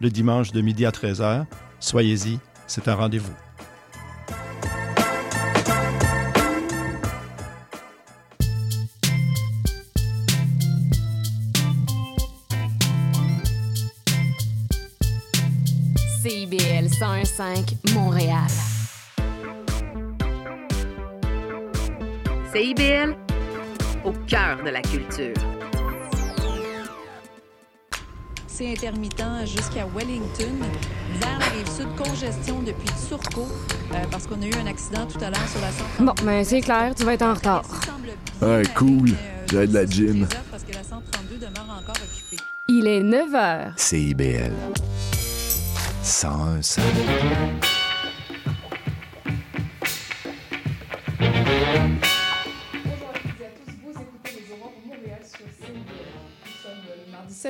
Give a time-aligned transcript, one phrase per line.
[0.00, 1.46] le dimanche de midi à 13h.
[1.80, 3.32] Soyez-y, c'est un rendez-vous.
[16.22, 18.42] CIBL 101.5 Montréal.
[22.52, 23.16] CIBL,
[24.04, 25.55] au cœur de la culture.
[28.56, 30.56] C'est intermittent jusqu'à Wellington.
[31.20, 35.18] Vers la rive sud, congestion depuis Turcot, euh, parce qu'on a eu un accident tout
[35.18, 36.06] à l'heure sur la 132.
[36.06, 37.64] Bon, ben c'est clair, tu vas être en retard.
[38.40, 39.10] Ouais, cool.
[39.50, 40.26] J'ai de la gym.
[40.50, 42.42] Parce que la 132 demeure encore occupée?
[42.68, 43.72] Il est 9 h.
[43.76, 44.52] CIBL.
[46.02, 46.62] 101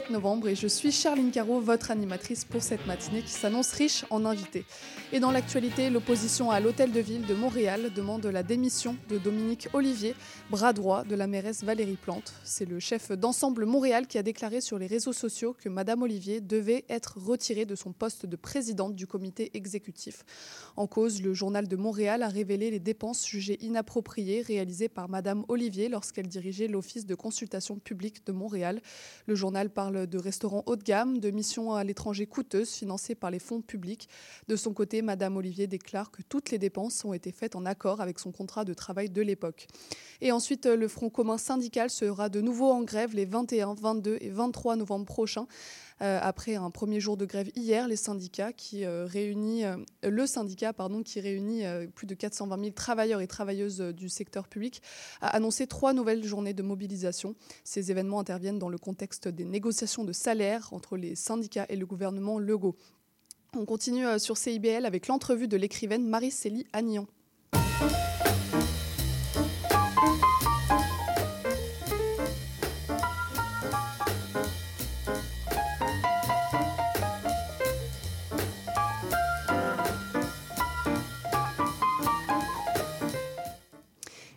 [0.07, 4.05] 7 novembre et je suis Charline Caro, votre animatrice pour cette matinée qui s'annonce riche
[4.11, 4.65] en invités.
[5.13, 9.69] Et dans l'actualité, l'opposition à l'hôtel de ville de Montréal demande la démission de Dominique
[9.73, 10.15] Olivier,
[10.51, 12.35] bras droit de la mairesse Valérie Plante.
[12.45, 16.41] C'est le chef d'ensemble Montréal qui a déclaré sur les réseaux sociaux que Madame Olivier
[16.41, 20.25] devait être retirée de son poste de présidente du comité exécutif.
[20.77, 25.45] En cause, le journal de Montréal a révélé les dépenses jugées inappropriées réalisées par Madame
[25.49, 28.81] Olivier lorsqu'elle dirigeait l'Office de consultation publique de Montréal.
[29.27, 33.31] Le journal parle de restaurants haut de gamme, de missions à l'étranger coûteuses financées par
[33.31, 34.09] les fonds publics.
[34.49, 38.01] De son côté, Madame Olivier déclare que toutes les dépenses ont été faites en accord
[38.01, 39.67] avec son contrat de travail de l'époque.
[40.21, 44.31] Et ensuite, le Front commun syndical sera de nouveau en grève les 21, 22 et
[44.31, 45.47] 23 novembre prochains.
[46.03, 50.27] Euh, après un premier jour de grève hier, les syndicats qui euh, réunit, euh, le
[50.27, 54.83] syndicat pardon, qui réunit plus de 420 000 travailleurs et travailleuses du secteur public
[55.21, 57.35] a annoncé trois nouvelles journées de mobilisation.
[57.65, 61.87] Ces événements interviennent dans le contexte des négociations de salaire entre les syndicats et le
[61.87, 62.77] gouvernement Legault.
[63.57, 67.07] On continue sur CIBL avec l'entrevue de l'écrivaine Marie-Célie Agnan.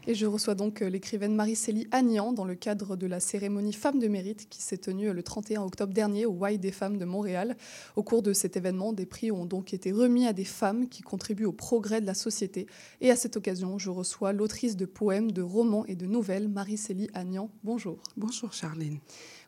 [0.10, 4.00] Et je reçois donc euh, l'écrivaine Marie-Célie Agnan dans le cadre de la cérémonie Femmes
[4.00, 7.56] de mérite qui s'est tenue le 31 octobre dernier au Y des femmes de Montréal.
[7.96, 11.04] Au cours de cet événement, des prix ont donc été remis à des femmes qui
[11.04, 12.66] contribuent au progrès de la société.
[13.02, 17.12] Et à cette occasion, je reçois l'autrice de poèmes, de romans et de nouvelles, Marie-Célie
[17.14, 17.52] Agnan.
[17.64, 18.00] Bonjour.
[18.18, 18.98] Bonjour Charline.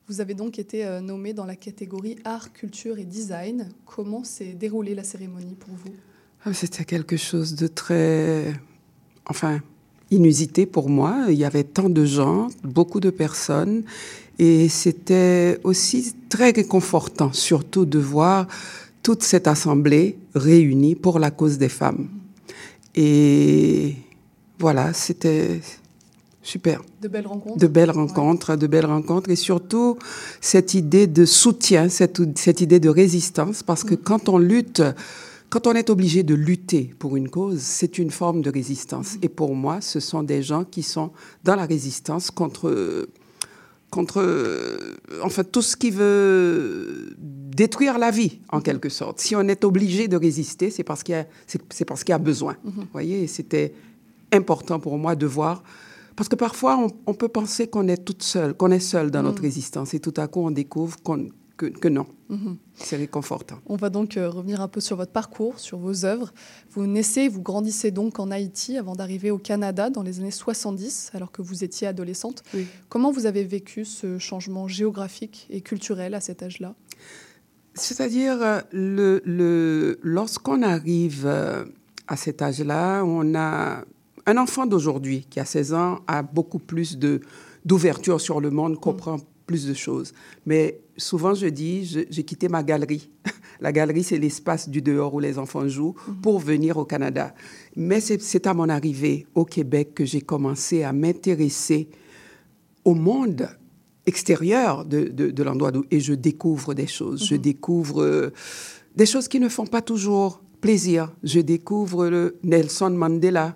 [0.07, 3.69] Vous avez donc été euh, nommée dans la catégorie art, culture et design.
[3.87, 5.95] Comment s'est déroulée la cérémonie pour vous?
[6.45, 8.53] Ah, C'était quelque chose de très,
[9.25, 9.59] enfin,
[10.11, 11.25] inusité pour moi.
[11.29, 13.83] Il y avait tant de gens, beaucoup de personnes,
[14.37, 18.47] et c'était aussi très réconfortant, surtout de voir
[19.03, 22.07] toute cette assemblée réunie pour la cause des femmes.
[22.95, 23.95] Et
[24.59, 25.61] voilà, c'était
[26.43, 26.81] super.
[27.01, 29.97] De belles rencontres De belles rencontres, de belles rencontres, et surtout
[30.39, 34.83] cette idée de soutien, cette, cette idée de résistance, parce que quand on lutte,
[35.51, 39.17] quand on est obligé de lutter pour une cause, c'est une forme de résistance.
[39.21, 41.11] Et pour moi, ce sont des gens qui sont
[41.43, 43.07] dans la résistance contre,
[43.91, 49.19] contre, euh, enfin, tout ce qui veut détruire la vie, en quelque sorte.
[49.19, 52.13] Si on est obligé de résister, c'est parce qu'il y a, c'est, c'est parce qu'il
[52.13, 52.55] y a besoin.
[52.63, 53.73] Vous voyez, c'était
[54.31, 55.63] important pour moi de voir
[56.15, 59.23] parce que parfois, on, on peut penser qu'on est toute seule, qu'on est seul dans
[59.23, 62.05] notre résistance, et tout à coup, on découvre qu'on- que, que non.
[62.83, 63.59] C'est réconfortant.
[63.65, 66.33] On va donc euh, revenir un peu sur votre parcours, sur vos œuvres.
[66.71, 71.11] Vous naissez, vous grandissez donc en Haïti avant d'arriver au Canada dans les années 70,
[71.13, 72.43] alors que vous étiez adolescente.
[72.53, 72.67] Oui.
[72.89, 76.75] Comment vous avez vécu ce changement géographique et culturel à cet âge-là?
[77.73, 81.65] C'est-à-dire, euh, le, le, lorsqu'on arrive euh,
[82.07, 83.83] à cet âge-là, on a
[84.25, 87.21] un enfant d'aujourd'hui qui a 16 ans a beaucoup plus de
[87.63, 90.13] d'ouverture sur le monde, comprend plus de choses.
[90.45, 93.09] Mais souvent, je dis, j'ai quitté ma galerie.
[93.59, 97.35] La galerie, c'est l'espace du dehors où les enfants jouent pour venir au Canada.
[97.75, 101.89] Mais c'est à mon arrivée au Québec que j'ai commencé à m'intéresser
[102.83, 103.49] au monde
[104.07, 107.23] extérieur de, de, de l'endroit d'où et je découvre des choses.
[107.23, 108.33] Je découvre euh,
[108.95, 111.13] des choses qui ne font pas toujours plaisir.
[111.23, 113.55] Je découvre le Nelson Mandela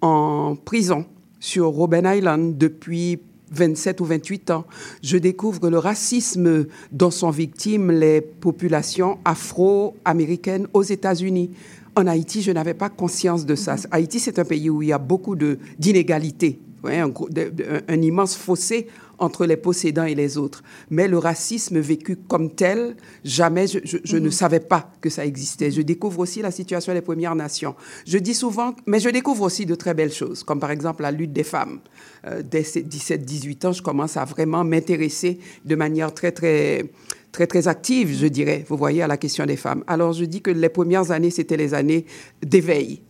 [0.00, 1.06] en prison
[1.40, 3.18] sur Robben Island depuis
[3.50, 4.64] 27 ou 28 ans.
[5.02, 11.50] Je découvre le racisme dont sont victimes les populations afro-américaines aux États-Unis.
[11.96, 13.76] En Haïti, je n'avais pas conscience de ça.
[13.90, 15.36] Haïti, c'est un pays où il y a beaucoup
[15.78, 18.86] d'inégalités, un immense fossé
[19.20, 20.62] entre les possédants et les autres.
[20.90, 25.24] Mais le racisme vécu comme tel, jamais je, je- je ne savais pas que ça
[25.24, 25.70] existait.
[25.70, 27.74] Je découvre aussi la situation des Premières Nations.
[28.06, 31.10] Je dis souvent, mais je découvre aussi de très belles choses, comme par exemple la
[31.12, 31.80] lutte des femmes.
[32.26, 36.90] Euh, dès ces 17-18 ans, je commence à vraiment m'intéresser de manière très, très,
[37.32, 39.84] très, très active, je dirais, vous voyez, à la question des femmes.
[39.86, 42.04] Alors, je dis que les premières années, c'était les années
[42.44, 43.02] d'éveil.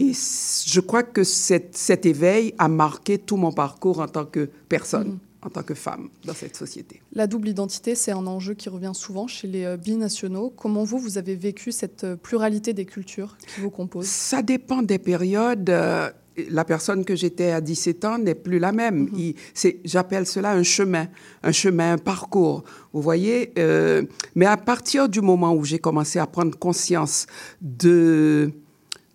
[0.00, 4.24] Et c- je crois que cet, cet éveil a marqué tout mon parcours en tant
[4.24, 7.00] que personne, en tant que femme dans cette société.
[7.12, 10.50] La double identité, c'est un enjeu qui revient souvent chez les euh, binationaux.
[10.50, 14.06] Comment vous, vous avez vécu cette euh, pluralité des cultures qui vous composent?
[14.06, 15.70] Ça dépend des périodes.
[15.70, 16.10] Euh,
[16.50, 19.08] La personne que j'étais à 17 ans n'est plus la même.
[19.54, 21.08] C'est- J'appelle cela un chemin,
[21.42, 22.62] un chemin, un parcours.
[22.92, 24.02] Vous voyez euh,
[24.36, 27.26] Mais à partir du moment où j'ai commencé à prendre conscience
[27.60, 28.52] de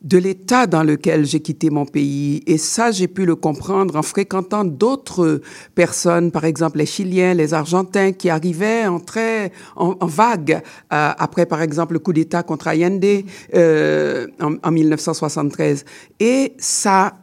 [0.03, 2.43] de l'état dans lequel j'ai quitté mon pays.
[2.45, 5.41] Et ça, j'ai pu le comprendre en fréquentant d'autres
[5.75, 10.61] personnes, par exemple les Chiliens, les Argentins, qui arrivaient en très en, vague
[10.91, 13.23] euh, après, par exemple, le coup d'État contre Allende
[13.53, 15.85] euh, en, en 1973.
[16.19, 17.13] Et ça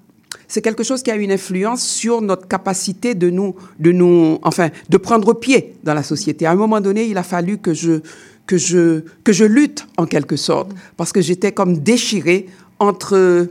[0.46, 4.70] c'est quelque chose qui a une influence sur notre capacité de nous, de nous, enfin,
[4.88, 6.46] de prendre pied dans la société.
[6.46, 8.00] À un moment donné, il a fallu que je,
[8.46, 12.46] que je, que je lutte en quelque sorte, parce que j'étais comme déchirée
[12.80, 13.48] entre,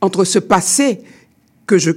[0.00, 1.00] entre ce passé
[1.66, 1.92] que je,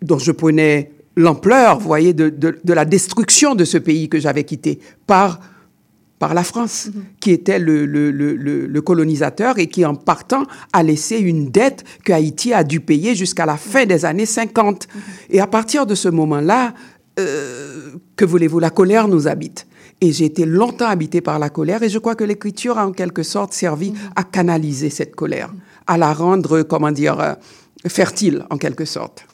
[0.00, 4.18] dont je prenais l'ampleur, vous voyez, de, de, de la destruction de ce pays que
[4.18, 5.40] j'avais quitté par
[6.22, 6.88] par la France,
[7.18, 12.12] qui était le, le, le, colonisateur et qui, en partant, a laissé une dette que
[12.12, 14.86] Haïti a dû payer jusqu'à la fin des années 50.
[15.30, 16.74] Et à partir de ce moment-là,
[17.18, 19.66] euh, que voulez-vous, la colère nous habite.
[20.00, 22.92] Et j'ai été longtemps habité par la colère et je crois que l'écriture a en
[22.92, 25.52] quelque sorte servi à canaliser cette colère,
[25.86, 27.34] à la rendre, comment dire, euh,
[27.86, 29.26] fertile en quelque sorte.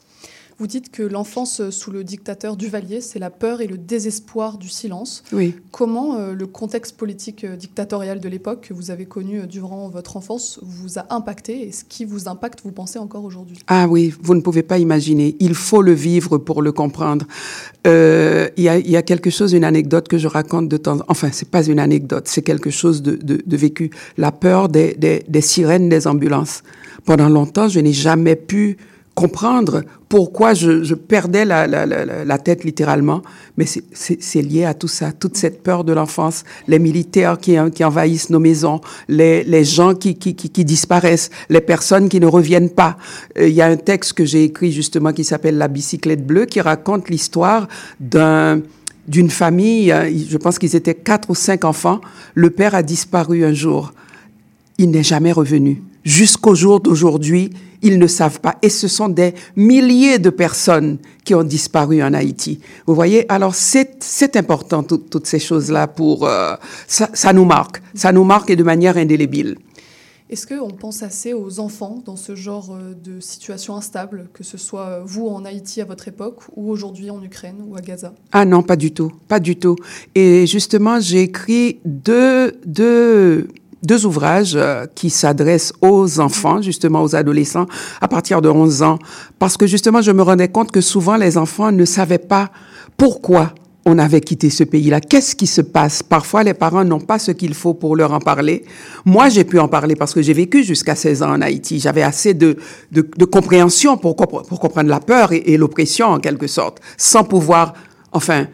[0.59, 4.67] Vous dites que l'enfance sous le dictateur Duvalier, c'est la peur et le désespoir du
[4.67, 5.23] silence.
[5.31, 5.55] Oui.
[5.71, 9.87] Comment euh, le contexte politique euh, dictatorial de l'époque que vous avez connu euh, durant
[9.87, 13.57] votre enfance vous a impacté et ce qui vous impacte, vous pensez encore aujourd'hui?
[13.67, 15.37] Ah oui, vous ne pouvez pas imaginer.
[15.39, 17.25] Il faut le vivre pour le comprendre.
[17.87, 20.75] Euh, Il y, a, il y a quelque chose, une anecdote que je raconte de
[20.75, 20.99] temps.
[21.07, 23.91] Enfin, c'est pas une anecdote, c'est quelque chose de, de, de vécu.
[24.17, 26.63] La peur des, des, des sirènes des ambulances.
[27.05, 28.75] Pendant longtemps, je n'ai jamais pu
[29.19, 33.21] comprendre pourquoi je, je perdais la, la, la, la tête littéralement,
[33.57, 37.83] mais c'est lié à tout ça, toute cette peur de l'enfance, les militaires qui, qui
[37.83, 38.79] envahissent nos maisons,
[39.09, 42.97] les, les gens qui, qui, qui, disparaissent, les personnes qui ne reviennent pas.
[43.37, 46.45] Euh, Il y a un texte que j'ai écrit justement qui s'appelle La bicyclette bleue,
[46.45, 47.67] qui raconte l'histoire
[47.99, 48.61] d'un
[49.07, 51.99] d'une famille, euh, je pense qu'ils étaient quatre ou cinq enfants,
[52.35, 53.91] le père a disparu un jour.
[54.77, 55.81] Il n'est jamais revenu.
[56.05, 57.49] Jusqu'au jour d'aujourd'hui,
[57.81, 58.55] ils ne savent pas.
[58.61, 62.59] Et ce sont des milliers de personnes qui ont disparu en Haïti.
[62.85, 66.27] Vous voyez, alors c'est important, tout, toutes ces choses-là, pour...
[66.27, 66.55] Euh,
[66.87, 67.81] ça, ça nous marque.
[67.93, 69.57] Ça nous marque et de manière indélébile.
[70.29, 74.59] Est-ce qu'on pense assez aux enfants dans ce genre euh, de situation instable, que ce
[74.59, 78.13] soit vous en Haïti à votre époque ou aujourd'hui en Ukraine ou à Gaza?
[78.31, 79.75] Ah non, pas du tout, pas du tout.
[80.13, 83.47] Et justement, j'ai écrit deux, deux,
[83.83, 87.65] deux ouvrages euh, qui s'adressent aux enfants, justement aux adolescents,
[88.01, 88.99] à partir de 11 ans,
[89.37, 92.49] parce que justement, je me rendais compte que souvent les enfants ne savaient pas
[92.97, 93.53] pourquoi
[93.85, 94.99] on avait quitté ce pays-là.
[94.99, 96.03] Qu'est-ce qui se passe?
[96.03, 98.65] Parfois, les parents n'ont pas ce qu'il faut pour leur en parler.
[99.05, 101.79] Moi, j'ai pu en parler parce que j'ai vécu jusqu'à 16 ans en Haïti.
[101.79, 102.57] J'avais assez de,
[102.91, 107.23] de, de, compréhension pour, pour comprendre la peur et, et l'oppression, en quelque sorte, sans
[107.23, 107.73] pouvoir,
[108.11, 108.47] enfin,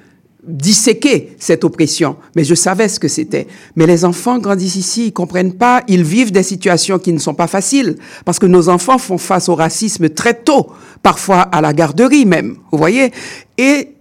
[0.47, 3.47] disséquer cette oppression, mais je savais ce que c'était.
[3.75, 7.33] Mais les enfants grandissent ici, ils comprennent pas, ils vivent des situations qui ne sont
[7.33, 10.67] pas faciles, parce que nos enfants font face au racisme très tôt,
[11.01, 13.11] parfois à la garderie même, vous voyez,
[13.57, 13.95] et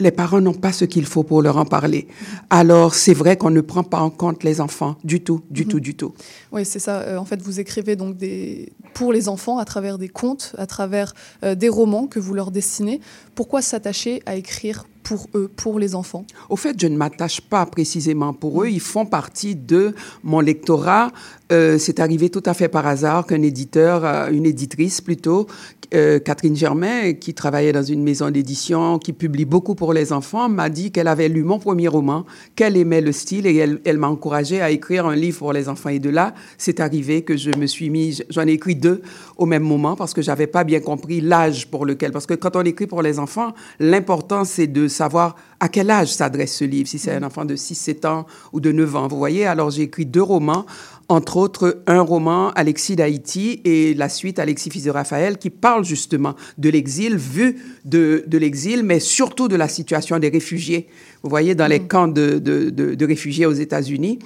[0.00, 2.06] les parents n'ont pas ce qu'il faut pour leur en parler.
[2.50, 5.68] Alors, c'est vrai qu'on ne prend pas en compte les enfants du tout, du mmh.
[5.68, 6.14] tout, du tout.
[6.52, 7.00] Oui, c'est ça.
[7.00, 8.72] Euh, en fait, vous écrivez donc des...
[8.94, 11.14] pour les enfants à travers des contes, à travers
[11.44, 13.00] euh, des romans que vous leur dessinez.
[13.34, 17.64] Pourquoi s'attacher à écrire pour eux, pour les enfants Au fait, je ne m'attache pas
[17.64, 18.68] précisément pour eux.
[18.68, 21.10] Ils font partie de mon lectorat.
[21.50, 25.46] Euh, c'est arrivé tout à fait par hasard qu'un éditeur, euh, une éditrice plutôt,
[25.94, 30.50] euh, Catherine Germain, qui travaillait dans une maison d'édition, qui publie beaucoup pour les enfants,
[30.50, 34.08] m'a dit qu'elle avait lu mon premier roman, qu'elle aimait le style et elle, m'a
[34.08, 35.88] encouragé à écrire un livre pour les enfants.
[35.88, 39.00] Et de là, c'est arrivé que je me suis mis, j'en ai écrit deux
[39.38, 42.12] au même moment parce que j'avais pas bien compris l'âge pour lequel.
[42.12, 46.12] Parce que quand on écrit pour les enfants, l'important c'est de savoir à quel âge
[46.12, 49.08] s'adresse ce livre, si c'est un enfant de 6, 7 ans ou de 9 ans.
[49.08, 50.66] Vous voyez, alors j'ai écrit deux romans
[51.08, 55.84] entre autres un roman Alexis d'Haïti et la suite Alexis fils de Raphaël qui parle
[55.84, 60.86] justement de l'exil, vu de, de l'exil, mais surtout de la situation des réfugiés.
[61.22, 64.18] Vous voyez, dans les camps de, de, de, de réfugiés aux États-Unis.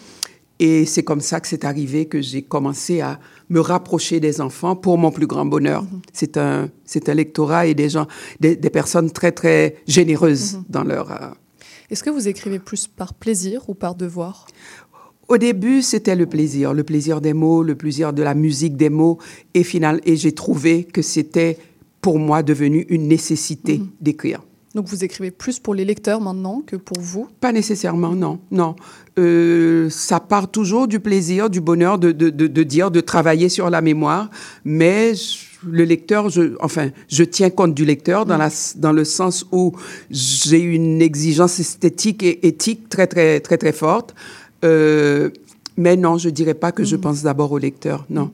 [0.65, 4.77] Et c'est comme ça que c'est arrivé que j'ai commencé à me rapprocher des enfants
[4.77, 5.85] pour mon plus grand bonheur.
[6.13, 8.07] C'est un, c'est un lectorat et des gens,
[8.39, 11.11] des, des personnes très, très généreuses dans leur...
[11.11, 11.35] euh,
[11.91, 14.47] Est-ce que vous écrivez plus par plaisir ou par devoir?
[15.27, 18.91] Au début, c'était le plaisir, le plaisir des mots, le plaisir de la musique des
[18.91, 19.19] mots.
[19.55, 21.59] Et final, et j'ai trouvé que c'était
[22.01, 24.43] pour moi devenu une nécessité d'écrire.
[24.75, 27.29] Donc vous écrivez plus pour les lecteurs maintenant que pour vous?
[27.41, 28.75] Pas nécessairement, non, non.
[29.19, 33.51] Euh, ça part toujours du plaisir, du bonheur de, de, de, de dire, de travailler
[33.51, 34.31] sur la mémoire,
[34.65, 35.13] mais
[35.69, 39.73] le lecteur, je, enfin, je tiens compte du lecteur dans, la, dans le sens où
[40.11, 44.15] j'ai une exigence esthétique et éthique très, très, très, très forte.
[44.65, 45.29] Euh,
[45.77, 48.31] mais non, je dirais pas que je pense d'abord au lecteur, non.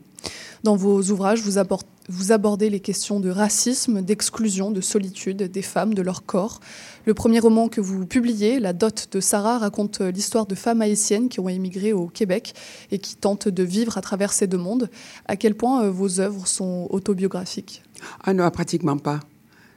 [0.63, 5.63] Dans vos ouvrages, vous, abord- vous abordez les questions de racisme, d'exclusion, de solitude des
[5.63, 6.61] femmes, de leur corps.
[7.05, 11.29] Le premier roman que vous publiez, La dot de Sarah, raconte l'histoire de femmes haïtiennes
[11.29, 12.55] qui ont émigré au Québec
[12.91, 14.91] et qui tentent de vivre à travers ces deux mondes.
[15.27, 17.83] À quel point euh, vos œuvres sont autobiographiques?
[18.25, 19.21] Ah non, pratiquement pas.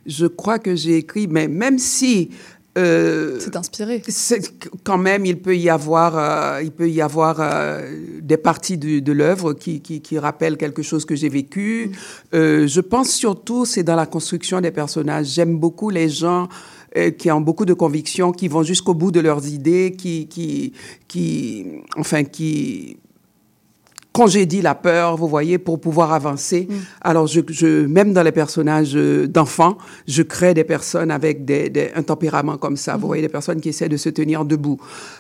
[0.06, 2.32] Je crois que j'ai écrit, mais même si
[2.78, 4.02] euh, C'est inspiré.
[4.84, 7.82] quand même, il peut y avoir, euh, il peut y avoir euh,
[8.22, 11.92] des parties de, de l'œuvre qui, qui, qui rappellent quelque chose que j'ai vécu.
[12.34, 15.28] Euh, je pense surtout, c'est dans la construction des personnages.
[15.28, 16.48] J'aime beaucoup les gens
[17.18, 20.74] qui ont beaucoup de convictions, qui vont jusqu'au bout de leurs idées, qui, qui,
[21.08, 22.98] qui, enfin, qui
[24.14, 26.68] congédie la peur, vous voyez, pour pouvoir avancer.
[27.02, 29.78] Alors, je, je, même dans les personnages euh, d'enfants,
[30.08, 32.98] je crée des personnes avec des, des- un tempérament comme ça.
[32.98, 34.80] Vous voyez, des personnes qui essaient de se tenir debout.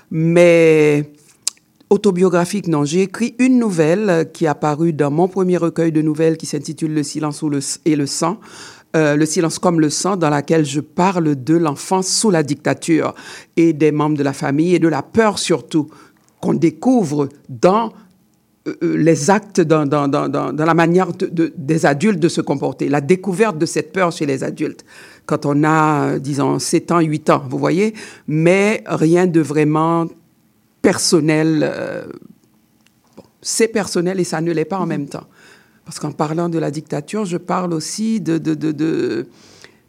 [0.10, 1.12] Mais
[1.90, 2.84] autobiographique, non.
[2.86, 6.46] J'ai écrit une nouvelle euh, qui est apparue dans mon premier recueil de nouvelles qui
[6.46, 8.40] s'intitule Le silence ou le, et le sang.
[8.98, 13.14] Euh, le silence comme le sang, dans laquelle je parle de l'enfance sous la dictature
[13.56, 15.88] et des membres de la famille et de la peur surtout
[16.42, 17.94] qu'on découvre dans
[18.82, 22.42] les actes, dans, dans, dans, dans, dans la manière de- de- des adultes de se
[22.42, 24.86] comporter, la découverte de cette peur chez les adultes,
[25.26, 27.94] quand on a, euh, disons, 7 ans, 8 ans, vous voyez,
[28.28, 30.06] mais rien de vraiment
[30.82, 31.62] personnel.
[31.64, 32.06] euh,
[33.18, 35.26] bon, c'est personnel et ça ne l'est pas en même temps.
[35.86, 39.28] Parce qu'en parlant de la dictature, je parle aussi de, de, de, de-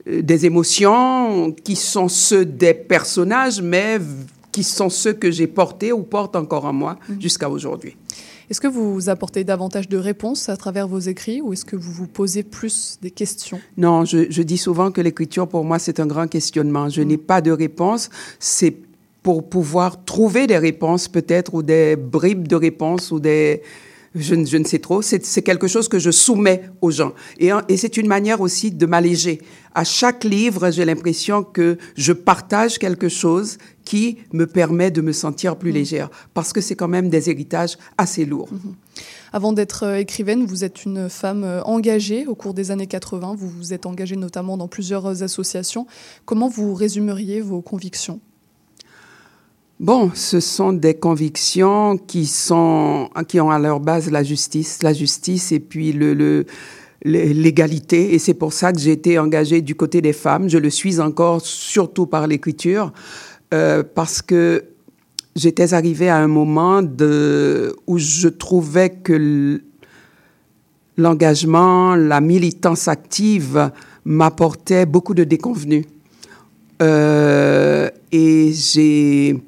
[0.09, 3.99] euh, des émotions qui sont ceux des personnages, mais
[4.50, 7.97] qui sont ceux que j'ai portés ou porte encore en moi jusqu'à aujourd'hui.
[8.52, 11.90] Est-ce que vous apportez davantage de réponses à travers vos écrits ou est-ce que vous
[11.90, 13.59] vous posez plus des questions?
[13.78, 16.90] Non, je, je dis souvent que l'écriture, pour moi, c'est un grand questionnement.
[16.90, 18.11] Je n'ai pas de réponse.
[18.38, 18.76] C'est
[19.23, 23.62] pour pouvoir trouver des réponses, peut-être, ou des bribes de réponses, ou des...
[24.14, 25.00] Je, ne- je ne sais trop.
[25.02, 27.12] C'est quelque chose que je soumets aux gens.
[27.38, 29.40] Et, et c'est une manière aussi de m'alléger.
[29.75, 35.12] À chaque livre, j'ai l'impression que je partage quelque chose qui me permet de me
[35.12, 36.11] sentir plus légère.
[36.35, 38.50] Parce que c'est quand même des héritages assez lourds.
[39.33, 43.35] Avant d'être euh, écrivaine, vous êtes une femme euh, engagée au cours des années 80.
[43.38, 45.87] Vous vous êtes engagée notamment dans plusieurs associations.
[46.26, 48.21] Comment vous résumeriez vos convictions?
[49.82, 54.92] Bon, ce sont des convictions qui sont qui ont à leur base la justice, la
[54.92, 56.44] justice et puis le,
[57.02, 58.14] l'égalité.
[58.14, 60.48] Et c'est pour ça que j'ai été engagée du côté des femmes.
[60.48, 62.92] Je le suis encore, surtout par l'écriture,
[63.52, 64.62] euh, parce que
[65.34, 66.80] j'étais arrivée à un moment
[67.88, 69.60] où je trouvais que
[70.96, 73.72] l'engagement, la militance active
[74.04, 75.86] m'apportait beaucoup de déconvenus.
[76.80, 79.42] Euh, et j'ai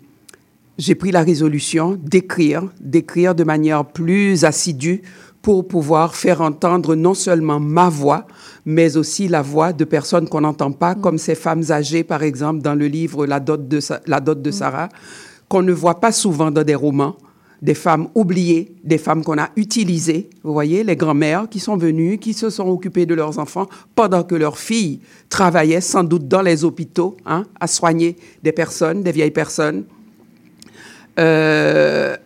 [0.78, 5.02] j'ai pris la résolution d'écrire, d'écrire de manière plus assidue
[5.42, 8.26] pour pouvoir faire entendre non seulement ma voix,
[8.64, 12.62] mais aussi la voix de personnes qu'on n'entend pas, comme ces femmes âgées, par exemple,
[12.62, 14.88] dans le livre La dot de, Sa- La dot de Sarah,
[15.48, 17.16] qu'on ne voit pas souvent dans des romans,
[17.60, 22.18] des femmes oubliées, des femmes qu'on a utilisées, vous voyez, les grand-mères qui sont venues,
[22.18, 26.42] qui se sont occupées de leurs enfants pendant que leurs filles travaillaient sans doute dans
[26.42, 29.84] les hôpitaux hein, à soigner des personnes, des vieilles personnes.
[31.18, 32.16] Euh,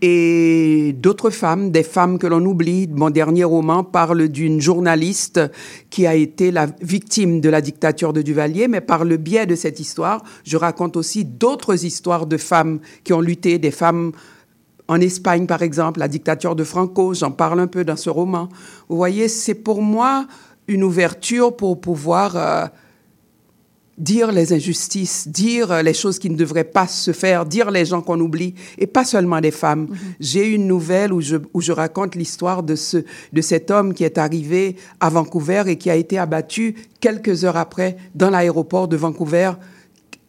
[0.00, 2.88] et d'autres femmes, des femmes que l'on oublie.
[2.88, 5.40] Mon dernier roman parle d'une journaliste
[5.90, 9.56] qui a été la victime de la dictature de Duvalier, mais par le biais de
[9.56, 14.12] cette histoire, je raconte aussi d'autres histoires de femmes qui ont lutté, des femmes
[14.86, 18.48] en Espagne, par exemple, la dictature de Franco, j'en parle un peu dans ce roman.
[18.88, 20.26] Vous voyez, c'est pour moi
[20.66, 22.66] une ouverture pour pouvoir euh,
[23.98, 28.00] dire les injustices, dire les choses qui ne devraient pas se faire, dire les gens
[28.00, 29.88] qu'on oublie, et pas seulement les femmes.
[30.20, 32.98] J'ai une nouvelle où je, où je raconte l'histoire de, ce,
[33.32, 37.56] de cet homme qui est arrivé à Vancouver et qui a été abattu quelques heures
[37.56, 39.52] après dans l'aéroport de Vancouver.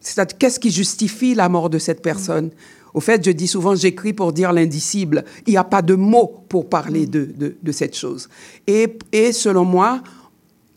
[0.00, 2.50] C'est-à-dire, qu'est-ce qui justifie la mort de cette personne?
[2.92, 5.24] Au fait, je dis souvent, j'écris pour dire l'indicible.
[5.46, 8.28] Il n'y a pas de mots pour parler de, de, de cette chose.
[8.66, 10.02] Et, et selon moi,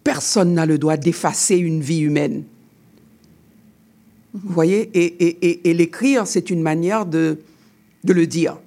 [0.03, 2.43] personne n'a le droit d'effacer une vie humaine.
[4.33, 7.39] Vous voyez Et, et, et, et l'écrire, c'est une manière de,
[8.03, 8.57] de le dire.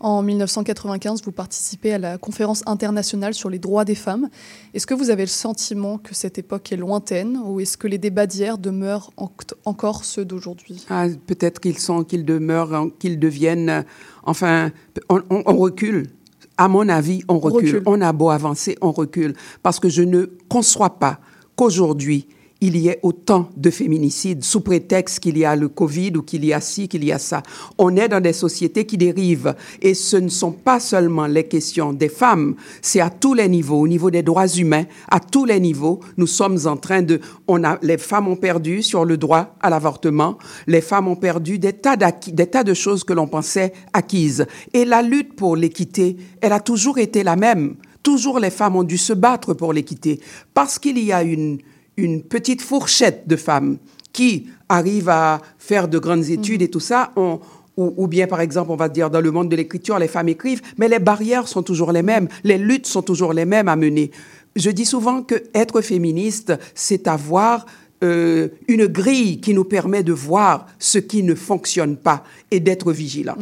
[0.00, 4.28] En 1995, vous participez à la conférence internationale sur les droits des femmes.
[4.74, 7.98] Est-ce que vous avez le sentiment que cette époque est lointaine ou est-ce que les
[7.98, 9.30] débats d'hier demeurent en-
[9.64, 10.84] encore ceux d'aujourd'hui?
[10.90, 13.68] Ah, Peut-être qu'ils sont, qu'ils demeurent, qu'ils deviennent.
[13.70, 13.82] euh,
[14.24, 14.72] Enfin,
[15.08, 16.08] on, on- on recule.
[16.56, 17.68] À mon avis, on recule.
[17.76, 17.82] recule.
[17.86, 19.34] On a beau avancer, on recule.
[19.62, 21.20] Parce que je ne conçois pas
[21.54, 22.26] qu'aujourd'hui,
[22.62, 26.44] il y ait autant de féminicides sous prétexte qu'il y a le Covid ou qu'il
[26.44, 27.42] y a ci, qu'il y a ça.
[27.76, 29.56] On est dans des sociétés qui dérivent.
[29.82, 33.80] Et ce ne sont pas seulement les questions des femmes, c'est à tous les niveaux,
[33.80, 37.20] au niveau des droits humains, à tous les niveaux, nous sommes en train de...
[37.48, 40.38] On a, les femmes ont perdu sur le droit à l'avortement,
[40.68, 44.46] les femmes ont perdu des tas, des tas de choses que l'on pensait acquises.
[44.72, 47.74] Et la lutte pour l'équité, elle a toujours été la même.
[48.04, 50.20] Toujours les femmes ont dû se battre pour l'équité.
[50.54, 51.58] Parce qu'il y a une,
[51.96, 53.78] une petite fourchette de femmes
[54.12, 57.40] qui arrivent à faire de grandes études et tout ça, on,
[57.76, 60.28] ou, ou bien, par exemple, on va dire dans le monde de l'écriture, les femmes
[60.28, 63.76] écrivent, mais les barrières sont toujours les mêmes, les luttes sont toujours les mêmes à
[63.76, 64.10] mener.
[64.56, 67.64] Je dis souvent que être féministe, c'est avoir
[68.02, 72.92] euh, une grille qui nous permet de voir ce qui ne fonctionne pas et d'être
[72.92, 73.36] vigilant.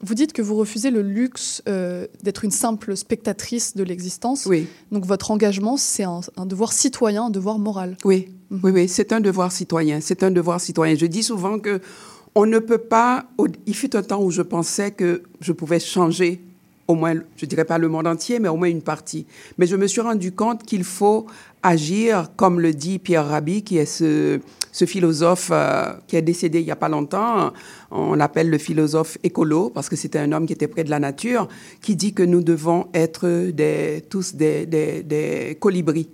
[0.00, 4.46] Vous dites que vous refusez le luxe euh, d'être une simple spectatrice de l'existence.
[4.46, 4.68] Oui.
[4.92, 7.96] Donc votre engagement, c'est un, un devoir citoyen, un devoir moral.
[8.04, 10.00] Oui, oui, oui, c'est un devoir citoyen.
[10.00, 10.94] C'est un devoir citoyen.
[10.94, 11.80] Je dis souvent que
[12.34, 13.26] on ne peut pas.
[13.66, 16.40] Il fut un temps où je pensais que je pouvais changer,
[16.86, 19.26] au moins, je dirais pas le monde entier, mais au moins une partie.
[19.58, 21.26] Mais je me suis rendu compte qu'il faut
[21.62, 24.40] agir, comme le dit Pierre Rabhi, qui est ce,
[24.78, 27.52] ce philosophe euh, qui est décédé il y a pas longtemps.
[27.90, 31.00] On l'appelle le philosophe écolo parce que c'était un homme qui était près de la
[31.00, 31.48] nature,
[31.80, 36.08] qui dit que nous devons être des, tous des, des, des colibris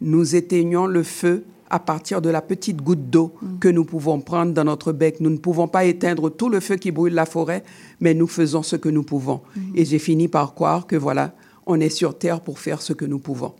[0.00, 4.52] nous éteignons le feu à partir de la petite goutte d'eau que nous pouvons prendre
[4.52, 5.18] dans notre bec.
[5.20, 7.64] Nous ne pouvons pas éteindre tout le feu qui brûle la forêt,
[8.00, 9.40] mais nous faisons ce que nous pouvons.
[9.74, 11.34] Et j'ai fini par croire que voilà,
[11.66, 13.54] on est sur Terre pour faire ce que nous pouvons.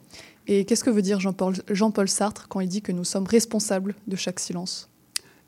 [0.47, 4.17] Et qu'est-ce que veut dire Jean-Paul Sartre quand il dit que nous sommes responsables de
[4.17, 4.89] chaque silence?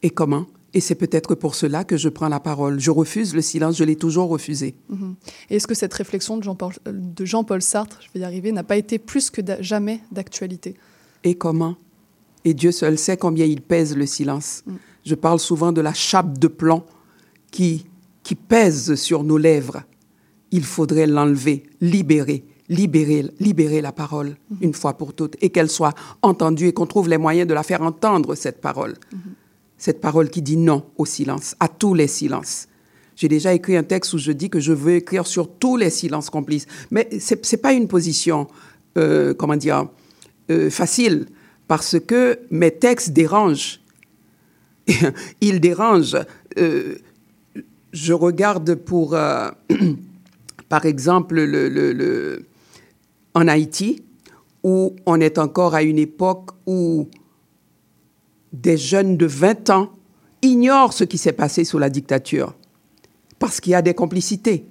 [0.03, 0.47] Et comment?
[0.75, 2.81] Et c'est peut-être pour cela que je prends la parole.
[2.81, 4.75] Je refuse le silence, je l'ai toujours refusé.
[5.49, 8.65] Et est-ce que cette réflexion de Jean-Paul de Jean-Paul Sartre, je vais y arriver, n'a
[8.65, 10.75] pas été plus que jamais d'actualité?
[11.25, 11.77] Et comment?
[12.45, 14.65] Et Dieu seul sait combien il pèse le silence.
[15.05, 16.85] Je parle souvent de la chape de plomb
[17.51, 17.87] qui,
[18.23, 19.83] qui pèse sur nos lèvres.
[20.51, 25.94] Il faudrait l'enlever, libérer, libérer, libérer la parole une fois pour toutes et qu'elle soit
[26.22, 28.94] entendue et qu'on trouve les moyens de la faire entendre, cette parole.
[29.79, 32.66] Cette parole qui dit non au silence, à tous les silences.
[33.14, 35.90] J'ai déjà écrit un texte où je dis que je veux écrire sur tous les
[35.90, 36.66] silences complices.
[36.90, 38.46] Mais ce n'est pas une position,
[38.98, 39.88] euh, comment dire,
[40.50, 41.26] euh, facile,
[41.68, 43.81] parce que mes textes dérangent.
[45.40, 46.18] Ils dérangent.
[46.59, 46.96] Euh,
[47.92, 49.11] je regarde pour,
[50.68, 52.44] par exemple, le, le- le-
[53.37, 54.03] en Haïti,
[54.64, 57.07] où on est encore à une époque où
[58.55, 59.90] des jeunes de 20 ans
[60.40, 62.55] ignorent ce qui s'est passé sous la dictature,
[63.38, 64.64] parce qu'il y a des complicités,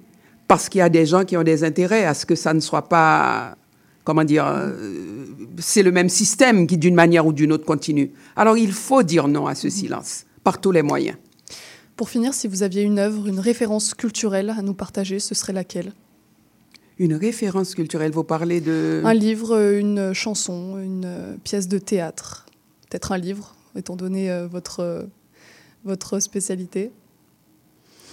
[0.48, 2.58] parce qu'il y a des gens qui ont des intérêts à ce que ça ne
[2.58, 3.56] soit pas,
[4.02, 5.26] comment dire, euh,
[5.58, 8.10] c'est le même système qui d'une manière ou d'une autre continue.
[8.34, 11.16] Alors il faut dire non à ce silence, par tous les moyens.
[11.94, 15.52] Pour finir, si vous aviez une œuvre, une référence culturelle à nous partager, ce serait
[15.52, 15.92] laquelle?
[16.98, 19.02] Une référence culturelle, vous parlez de...
[19.04, 22.46] Un livre, une chanson, une euh, pièce de théâtre
[22.88, 25.02] Peut-être un livre, étant donné euh, votre, euh,
[25.84, 26.92] votre spécialité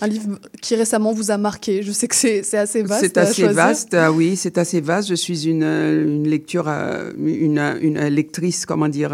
[0.04, 1.82] un livre qui récemment vous a marqué.
[1.82, 3.02] Je sais que c'est assez vaste.
[3.02, 5.08] C'est assez vaste, ah oui, c'est assez vaste.
[5.08, 9.12] Je suis une, euh, une lecture, euh, une, une lectrice, comment dire,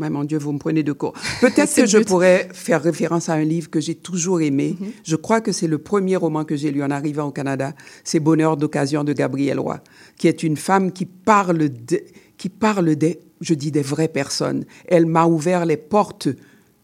[0.00, 1.12] ouais, mon Dieu, vous me prenez de court.
[1.40, 4.76] Peut-être que je pourrais faire référence à un livre que j'ai toujours aimé.
[4.78, 4.86] Mhm.
[5.04, 7.74] Je crois que c'est le premier roman que j'ai lu en arrivant au Canada.
[8.04, 9.80] C'est Bonheur d'occasion de Gabrielle Roy,
[10.16, 12.00] qui est une femme qui parle, de,
[12.38, 14.64] qui parle des, je dis, des vraies personnes.
[14.86, 16.28] Elle m'a ouvert les portes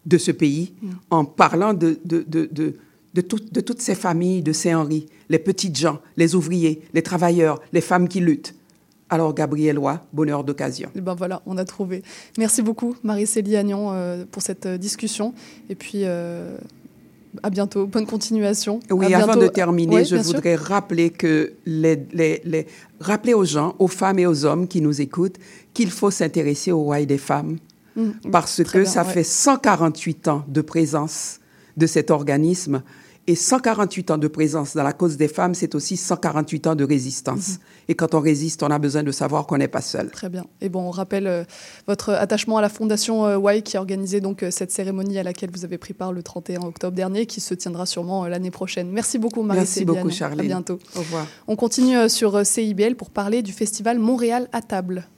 [0.04, 0.90] de ce pays Mhm.
[1.10, 2.74] en parlant de, de, de, de,
[3.14, 7.60] de, tout- de toutes ces familles de Saint-Henri, les petites gens, les ouvriers, les travailleurs,
[7.72, 8.54] les femmes qui luttent.
[9.08, 10.90] Alors, Gabriellois, bonheur d'occasion.
[10.96, 12.02] Et ben voilà, on a trouvé.
[12.38, 15.32] Merci beaucoup, Marie-Célie Agnon, euh, pour cette euh, discussion.
[15.70, 16.56] Et puis, euh,
[17.42, 17.86] à bientôt.
[17.86, 18.80] Bonne continuation.
[18.90, 19.42] Oui, À avant bientôt.
[19.42, 20.24] de terminer, je sûr.
[20.24, 22.66] voudrais rappeler que les, les- les-
[22.98, 25.36] rappeler aux gens, aux femmes et aux hommes qui nous écoutent,
[25.72, 27.58] qu'il faut s'intéresser au Why des femmes.
[27.94, 29.12] Mm, Parce que bien, ça ouais.
[29.12, 31.38] fait 148 ans de présence
[31.76, 32.82] de cet organisme.
[33.28, 36.84] Et 148 ans de présence dans la cause des femmes, c'est aussi 148 ans de
[36.84, 37.48] résistance.
[37.48, 37.58] Mhm.
[37.88, 40.10] Et quand on résiste, on a besoin de savoir qu'on n'est pas seul.
[40.10, 40.44] Très bien.
[40.60, 41.44] Et bon, on rappelle euh,
[41.88, 45.24] votre attachement à la Fondation euh, Y qui a organisé donc euh, cette cérémonie à
[45.24, 48.52] laquelle vous avez pris part le 31 octobre dernier, qui se tiendra sûrement euh, l'année
[48.52, 48.90] prochaine.
[48.90, 49.60] Merci beaucoup, Marie.
[49.60, 50.40] Merci beaucoup, Charline.
[50.40, 50.78] À bientôt.
[50.94, 51.26] Au revoir.
[51.48, 55.08] On continue sur CIBL pour parler du festival Montréal à table.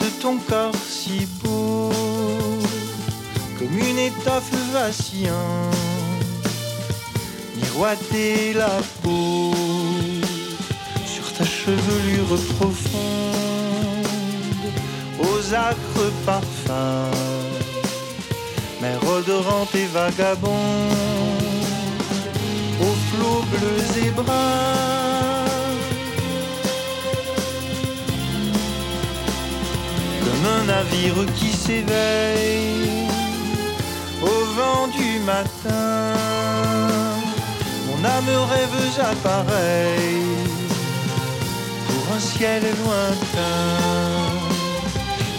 [0.00, 1.90] De ton corps si beau,
[3.58, 5.74] comme une étoffe vacillante,
[7.56, 9.54] miroiter la peau
[11.06, 14.06] sur ta chevelure profonde,
[15.20, 17.10] aux acres parfums,
[18.82, 20.52] mer odorante et vagabonde,
[22.82, 25.07] aux flots bleus et bruns.
[30.44, 33.08] Un navire qui s'éveille
[34.22, 36.14] au vent du matin.
[37.86, 40.36] Mon âme rêveuse appareille
[41.86, 43.78] pour un ciel lointain.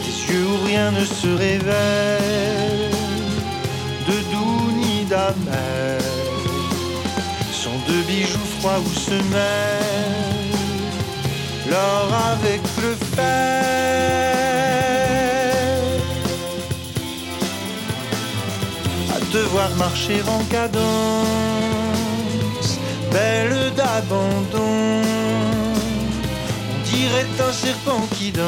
[0.03, 2.91] Tes yeux où rien ne se révèle,
[4.07, 5.99] de doux ni d'amer,
[7.51, 10.49] sont deux bijoux froids où se mêlent
[11.69, 14.28] l'or avec le fer.
[19.31, 20.79] Devoir marcher en cadence,
[23.11, 25.03] belle d'abandon.
[26.73, 28.45] On dirait un serpent qui danse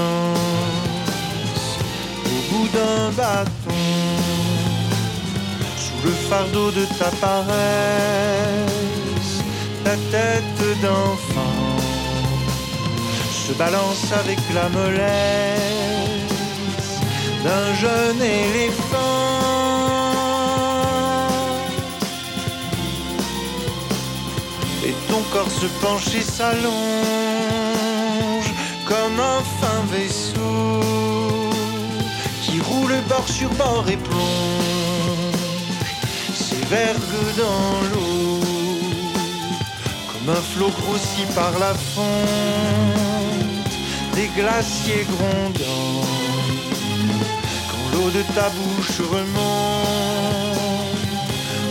[2.26, 3.86] au bout d'un bâton.
[5.78, 7.52] Sous le fardeau de ta paresse,
[9.84, 11.72] ta tête d'enfant
[13.46, 16.02] se balance avec la mollesse
[17.44, 18.91] d'un jeune éléphant.
[25.32, 26.72] Corps se penche et s'allonge
[28.86, 30.82] comme un fin vaisseau
[32.44, 35.36] qui roule bord sur bord et plonge
[36.34, 38.40] ses vergues dans l'eau
[40.12, 42.82] comme un flot grossi par la fonte
[44.16, 46.08] des glaciers grondants.
[47.70, 50.12] Quand l'eau de ta bouche remonte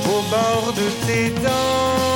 [0.07, 2.10] au bord de tes dents,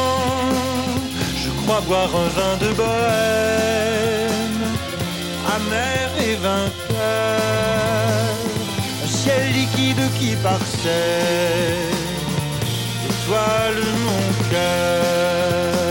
[1.64, 4.62] crois boire un vin de bohème,
[5.56, 8.34] amer et vainqueur,
[9.02, 11.94] un ciel liquide qui parsème,
[13.08, 15.83] étoile mon cœur.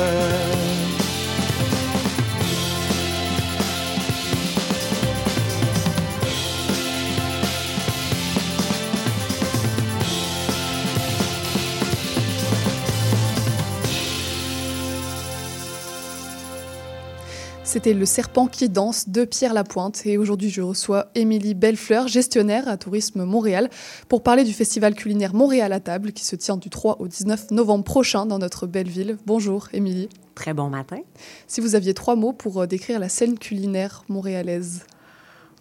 [17.73, 20.05] C'était Le Serpent qui danse de Pierre Lapointe.
[20.05, 23.67] Et aujourd'hui, je reçois Émilie Bellefleur, gestionnaire à Tourisme Montréal,
[24.09, 27.49] pour parler du festival culinaire Montréal à table qui se tient du 3 au 19
[27.49, 29.17] novembre prochain dans notre belle ville.
[29.25, 30.07] Bonjour, Émilie.
[30.35, 30.99] Très bon matin.
[31.47, 34.85] Si vous aviez trois mots pour euh, décrire la scène culinaire montréalaise.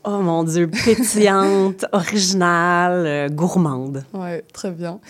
[0.05, 4.05] Oh mon Dieu, pétillante, originale, euh, gourmande.
[4.12, 5.01] Ouais, très bien.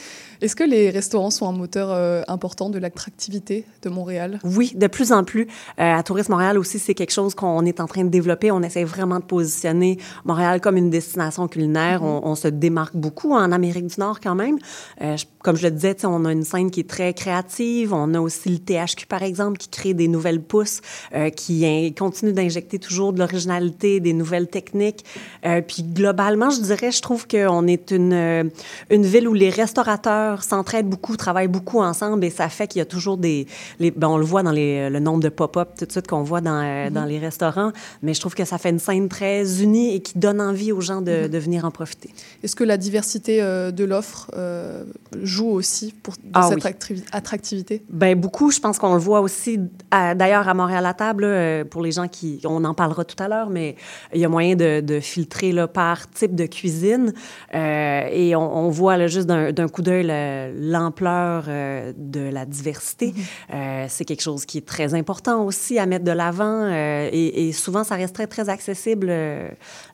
[0.42, 4.40] Est-ce que les restaurants sont un moteur euh, important de l'attractivité de Montréal?
[4.42, 5.42] Oui, de plus en plus.
[5.78, 8.50] Euh, à Tourisme Montréal aussi, c'est quelque chose qu'on est en train de développer.
[8.50, 12.02] On essaie vraiment de positionner Montréal comme une destination culinaire.
[12.02, 14.58] on, on se démarque beaucoup en Amérique du Nord quand même.
[15.00, 17.92] Euh, je- comme je le disais, on a une scène qui est très créative.
[17.94, 20.80] On a aussi le THQ, par exemple, qui crée des nouvelles pousses,
[21.14, 25.04] euh, qui in- continue d'injecter toujours de l'originalité, des nouvelles techniques.
[25.46, 28.44] Euh, puis globalement, je dirais, je trouve qu'on est une, euh,
[28.90, 32.82] une ville où les restaurateurs s'entraident beaucoup, travaillent beaucoup ensemble et ça fait qu'il y
[32.82, 33.46] a toujours des...
[33.80, 36.22] Les, ben, on le voit dans les, le nombre de pop-up tout de suite qu'on
[36.22, 39.62] voit dans, euh, dans les restaurants, mais je trouve que ça fait une scène très
[39.62, 42.10] unie et qui donne envie aux gens de, de venir en profiter.
[42.42, 44.84] Est-ce que la diversité euh, de l'offre euh,
[45.22, 47.02] joue aussi pour, dans Ah cette oui.
[47.12, 47.82] attractivité?
[47.90, 49.58] Ben beaucoup, je pense qu'on le voit aussi,
[49.90, 53.28] d'ailleurs, à Montréal à table, là, pour les gens qui, on en parlera tout à
[53.28, 53.76] l'heure, mais
[54.14, 57.12] il y a moyen de, de filtrer là, par type de cuisine.
[57.52, 63.14] Et on, on voit là, juste d'un coup d'œil le- l'ampleur euh, de la diversité.
[63.52, 66.62] Euh, C'est quelque chose qui est très important aussi à mettre de l'avant.
[66.64, 69.08] euh, et, et souvent, ça reste très, très accessible.
[69.10, 69.48] Euh,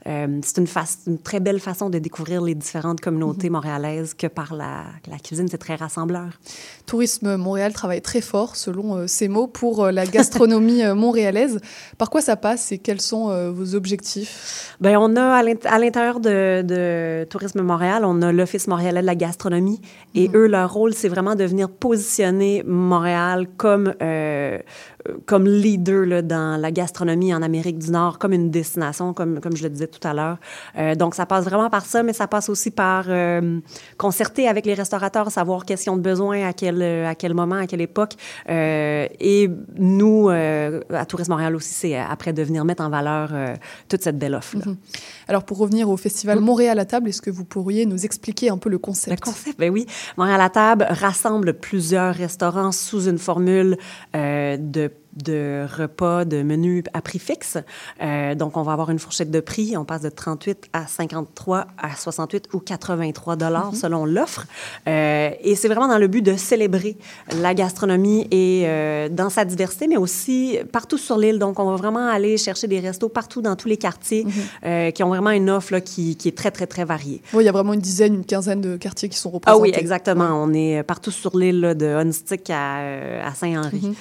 [0.07, 4.85] euh, C'est une, très belle façon de découvrir les différentes communautés montréalaises que par la,
[5.11, 5.49] la cuisine.
[5.51, 6.29] C'est très rassembleur.
[6.87, 11.61] Tourisme Montréal travaille très fort, selon euh, ses mots, pour euh, la gastronomie euh, montréalaise.
[11.99, 14.77] Par quoi ça passe et quels sont euh, vos objectifs?
[14.81, 19.01] Ben, on a à l'int- à l'intérieur de, de Tourisme Montréal, on a l'Office montréalais
[19.01, 19.81] de la gastronomie.
[20.19, 24.59] Et eux, leur rôle, c'est vraiment de venir positionner Montréal comme, euh,
[25.27, 29.57] comme leader là, dans la gastronomie en Amérique du Nord, comme une destination, comme, comme
[29.57, 30.39] je le disais tout à l'heure.
[30.77, 33.61] Euh, donc, ça passe vraiment par ça, mais ça passe aussi par euh,
[33.97, 37.55] concerter avec les restaurateurs, savoir qu'est-ce qu'ils ont de besoin, à quel, à quel moment,
[37.55, 38.15] à quelle époque.
[38.49, 43.31] Et nous, à Tourisme Montréal aussi, c'est après de venir mettre en valeur
[43.89, 44.57] toute cette belle offre.
[44.57, 44.77] Mhm.
[45.29, 48.57] Alors, pour revenir au festival Montréal à table, est-ce que vous pourriez nous expliquer un
[48.57, 49.21] peu le concept?
[49.21, 49.87] Le concept, ben oui.
[50.17, 53.77] Montréal à table rassemble plusieurs restaurants sous une formule
[54.17, 57.59] euh, de de repas, de menus à prix fixe.
[58.03, 59.77] Euh, donc, on va avoir une fourchette de prix.
[59.77, 64.47] On passe de 38 à 53 à 68 ou 83 dollars selon l'offre.
[64.87, 66.97] Euh, et c'est vraiment dans le but de célébrer
[67.40, 71.38] la gastronomie et euh, dans sa diversité, mais aussi partout sur l'île.
[71.38, 74.27] Donc, on va vraiment aller chercher des restos partout dans tous les quartiers
[74.64, 77.23] euh, qui ont vraiment une offre là, qui, qui est très, très, très variée.
[77.33, 79.62] Oui, il y a vraiment une dizaine, une quinzaine de quartiers qui sont Ah représentés.
[79.62, 80.42] oui, exactement.
[80.42, 83.81] On est partout sur l'île de Hunstick à, à Saint-Henri.
[83.83, 83.94] Mhm.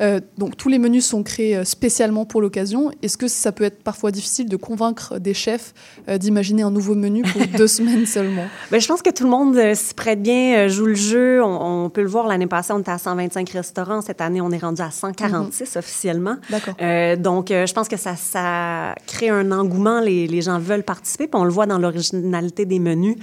[0.00, 2.90] Euh, donc tous les menus sont créés euh, spécialement pour l'occasion.
[3.02, 5.74] Est-ce que ça peut être parfois difficile de convaincre des chefs
[6.08, 8.46] euh, d'imaginer un nouveau menu pour deux semaines seulement?
[8.70, 11.42] Ben, je pense que tout le monde euh, s'y prête bien, joue le jeu.
[11.42, 14.00] On, on peut le voir, l'année passée, on était à 125 restaurants.
[14.00, 16.36] Cette année, on est rendu à 146 officiellement.
[16.50, 16.74] D'accord.
[17.18, 20.00] Donc, je pense que ça, ça crée un engouement.
[20.00, 21.26] Les, les gens veulent participer.
[21.26, 23.16] Puis on le voit dans l'originalité des menus.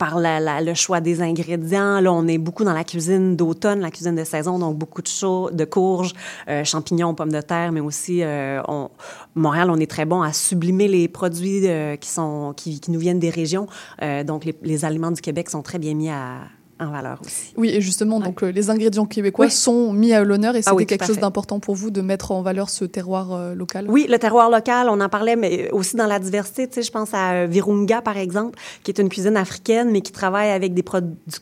[0.00, 2.00] Par la- la- le choix des ingrédients.
[2.00, 5.08] Là, on est beaucoup dans la cuisine d'automne, la cuisine de saison, donc beaucoup de,
[5.08, 6.14] chaud, de courges,
[6.48, 8.88] euh, champignons, pommes de terre, mais aussi, euh, on,
[9.34, 12.98] Montréal, on est très bon à sublimer les produits euh, qui, sont, qui, qui nous
[12.98, 13.66] viennent des régions.
[14.02, 16.38] Euh, donc, les, les aliments du Québec sont très bien mis à,
[16.80, 17.52] en valeur aussi.
[17.56, 19.50] Oui, et justement, donc euh, les ingrédients québécois Oui.
[19.50, 22.00] sont mis à l'honneur et c'était Ah oui, tout quelque chose d'important pour vous de
[22.00, 23.86] mettre en valeur ce terroir euh, local?
[23.88, 26.66] Oui, le terroir local, on en parlait, mais aussi dans la diversité.
[26.66, 30.00] Tu sais, je pense à euh, Virunga, par exemple, qui est une cuisine africaine, mais
[30.00, 30.84] qui travaille avec des,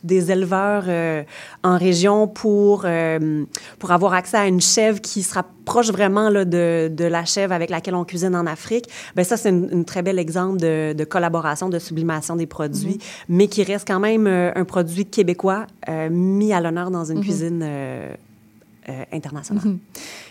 [0.05, 1.23] des éleveurs euh,
[1.63, 3.45] en région pour, euh,
[3.79, 5.35] pour avoir accès à une chèvre qui se
[5.69, 8.87] rapproche vraiment là, de, de la chèvre avec laquelle on cuisine en Afrique.
[9.15, 12.99] Ben ça, c'est une, une très bel exemple de, de collaboration, de sublimation des produits,
[13.29, 17.21] mais qui reste quand même euh, un produit québécois euh, mis à l'honneur dans une
[17.21, 18.15] cuisine euh,
[18.89, 19.65] euh, internationale.
[19.65, 19.79] Mhm.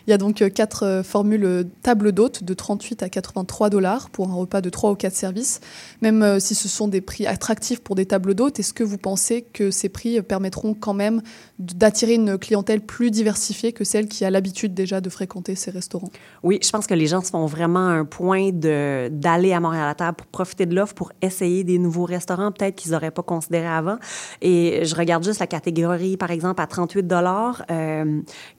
[0.08, 3.70] Il y a donc euh, quatre euh, formules euh, table d'hôte de 38 à 83
[3.70, 5.60] dollars pour un repas de 3 ou 4 services.
[6.02, 9.42] Même si ce sont des prix attractifs pour des tables d'hôtes, est-ce que vous pensez
[9.42, 11.22] que ces prix permettront quand même
[11.60, 16.12] d'attirer une clientèle plus diversifiée que celle qui a l'habitude déjà de fréquenter ces restaurants?
[16.44, 19.96] Oui, je pense que les gens se font vraiment un point d'aller à Montréal à
[19.96, 23.68] table pour profiter de l'offre, pour essayer des nouveaux restaurants peut-être qu'ils n'auraient pas considéré
[23.68, 23.98] avant.
[24.42, 27.66] Et je regarde juste la catégorie, par exemple, à 38 dollars,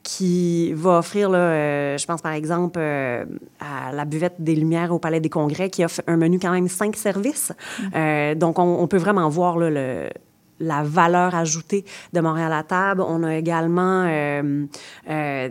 [0.03, 3.25] qui va offrir, là, euh, je pense par exemple euh,
[3.59, 6.67] à la buvette des Lumières au Palais des Congrès, qui offre un menu quand même
[6.67, 7.51] cinq services.
[7.95, 10.09] Euh, donc, on, on peut vraiment voir là, le
[10.59, 13.01] la valeur ajoutée de Montréal à table.
[13.01, 14.65] On a également euh,
[15.09, 15.49] euh,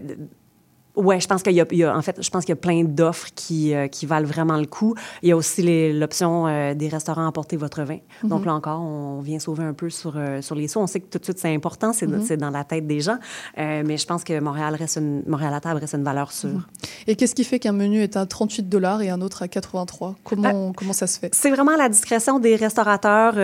[0.98, 2.58] Ouais, je pense qu'il y a, il y a- en fait, je pense qu'il y
[2.58, 4.94] a plein d'offres qui, euh, qui valent vraiment le coup.
[5.22, 7.98] Il y a aussi l'option euh, des restaurants emporter votre vin.
[8.24, 10.80] Donc là encore, on vient sauver un peu sur, euh, sur les sous.
[10.80, 13.18] On sait que tout de suite, c'est important, c'est c'est dans la tête des gens.
[13.56, 16.66] Mais je pense que Montréal, reste une, Montréal à table reste une valeur sûre.
[17.06, 20.16] Et qu'est-ce qui fait qu'un menu est à 38 dollars et un autre à 83
[20.24, 21.30] comment, comment ça se fait?
[21.34, 23.34] C'est vraiment à la discrétion des restaurateurs,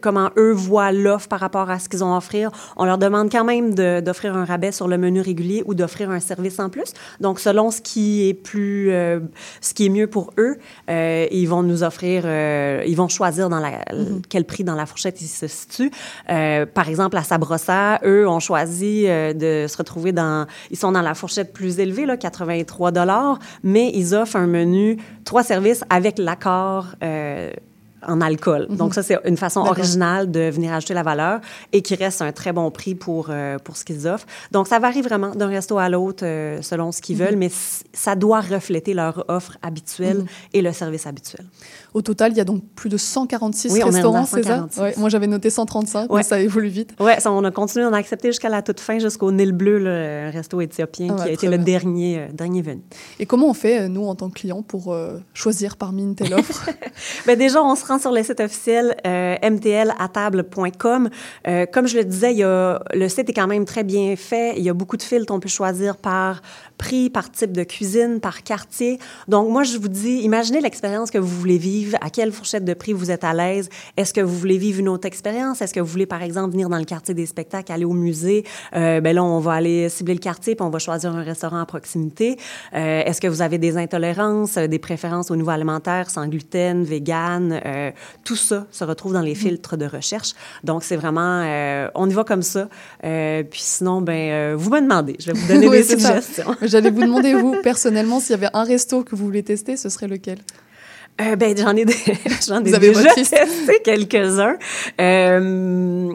[0.00, 2.50] comment eux voient l'offre par rapport à ce qu'ils ont à offrir.
[2.76, 6.20] On leur demande quand même d'offrir un rabais sur le menu régulier ou d'offrir un
[6.20, 6.92] service en plus.
[7.20, 9.20] Donc, selon ce qui est plus, euh,
[9.60, 10.56] ce qui est mieux pour eux,
[10.88, 13.84] euh, ils vont nous offrir, euh, ils vont choisir dans la,
[14.28, 15.90] quel prix dans la fourchette ils se situent.
[16.26, 21.14] Par exemple, à Sabrossa, eux ont choisi de se retrouver dans, ils sont dans la
[21.14, 26.86] fourchette plus élevée, là, 83 dollars, mais ils offrent un menu trois services avec l'accord.
[28.06, 28.66] En alcool.
[28.70, 31.40] Donc ça, c'est une façon originale de venir ajouter la valeur
[31.72, 34.26] et qui reste un très bon prix pour, euh, pour ce qu'ils offrent.
[34.52, 37.50] Donc ça varie vraiment d'un resto à l'autre euh, selon ce qu'ils veulent, mais
[37.92, 41.46] ça doit refléter leur offre habituelle et le service habituel.
[41.94, 44.80] Au total, il y a donc plus de 146 Oui, restaurants, c'est ça 146.
[44.80, 46.18] Ouais, Moi, j'avais noté 135, Ouais.
[46.18, 46.94] mais ça évolue vite.
[47.18, 50.30] Ça, on a continué, on a accepté jusqu'à la toute fin, jusqu'au Nil Bleu, un
[50.30, 52.82] resto éthiopien Ah qui a été le dernier, euh, dernier venu.
[53.18, 56.14] Et comment on fait, euh, nous, en tant que clients, pour euh, choisir parmi une
[56.14, 56.68] telle offre?
[57.26, 61.08] Ben déjà, on se rend sur le site officiel euh, mtlatable.com.
[61.72, 64.54] Comme je le disais, il y a, le site est quand même très bien fait.
[64.56, 65.32] Il y a beaucoup de filtres.
[65.32, 66.42] On peut choisir par
[66.80, 68.98] prix, par type de cuisine, par quartier.
[69.28, 71.98] Donc, moi, je vous dis, imaginez l'expérience que vous voulez vivre.
[72.00, 73.68] À quelle fourchette de prix vous êtes à l'aise?
[73.98, 75.60] Est-ce que vous voulez vivre une autre expérience?
[75.60, 78.44] Est-ce que vous voulez, par exemple, venir dans le quartier des spectacles, aller au musée?
[78.74, 81.60] Euh, ben là, on va aller cibler le quartier, puis on va choisir un restaurant
[81.60, 82.38] à proximité.
[82.74, 86.82] Euh, Est-ce que vous avez des intolérances, euh, des préférences au niveau alimentaire, sans gluten,
[86.84, 87.60] vegan?
[87.66, 87.90] Euh,
[88.24, 90.32] tout ça se retrouve dans les filtres de recherche.
[90.64, 92.68] Donc, c'est vraiment, euh, on y va comme ça.
[93.04, 95.16] Euh, puis sinon, ben, euh, vous me demandez.
[95.18, 96.56] Je vais vous donner Oui, des suggestions.
[96.70, 99.88] J'allais vous demander, vous, personnellement, s'il y avait un resto que vous voulez tester, ce
[99.88, 100.38] serait lequel?
[101.20, 101.84] Euh, ben, j'en ai,
[102.48, 102.78] j'en déjà
[103.12, 103.36] testé
[103.84, 104.56] quelques-uns.
[105.00, 106.12] Euh,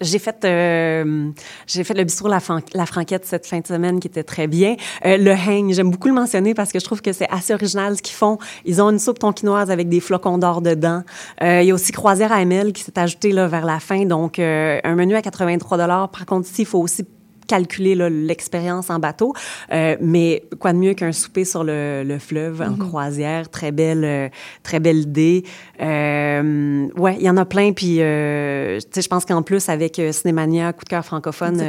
[0.00, 1.28] j'ai fait, euh,
[1.68, 4.48] j'ai fait le bistrot la, Fran- la Franquette cette fin de semaine qui était très
[4.48, 4.74] bien.
[5.04, 8.02] Le hang, j'aime beaucoup le mentionner parce que je trouve que c'est assez original ce
[8.02, 8.38] qu'ils font.
[8.64, 11.04] Ils ont une soupe tonkinoise avec des flocons d'or dedans.
[11.40, 14.04] Il y a aussi Croisière à ML qui s'est ajouté là, vers la fin.
[14.04, 15.76] Donc, un menu à 83
[16.08, 17.04] Par contre, ici, il faut aussi
[17.50, 19.34] calculer l'expérience en bateau.
[19.72, 23.50] Euh, mais quoi de mieux qu'un souper sur le, le fleuve en croisière?
[23.50, 24.28] Très belle, euh,
[24.62, 25.42] très belle idée.
[25.80, 27.72] Euh, ouais, il y en a plein.
[27.72, 31.60] Puis, euh, tu sais, je pense qu'en plus, avec Cinémania, coup de cœur francophone,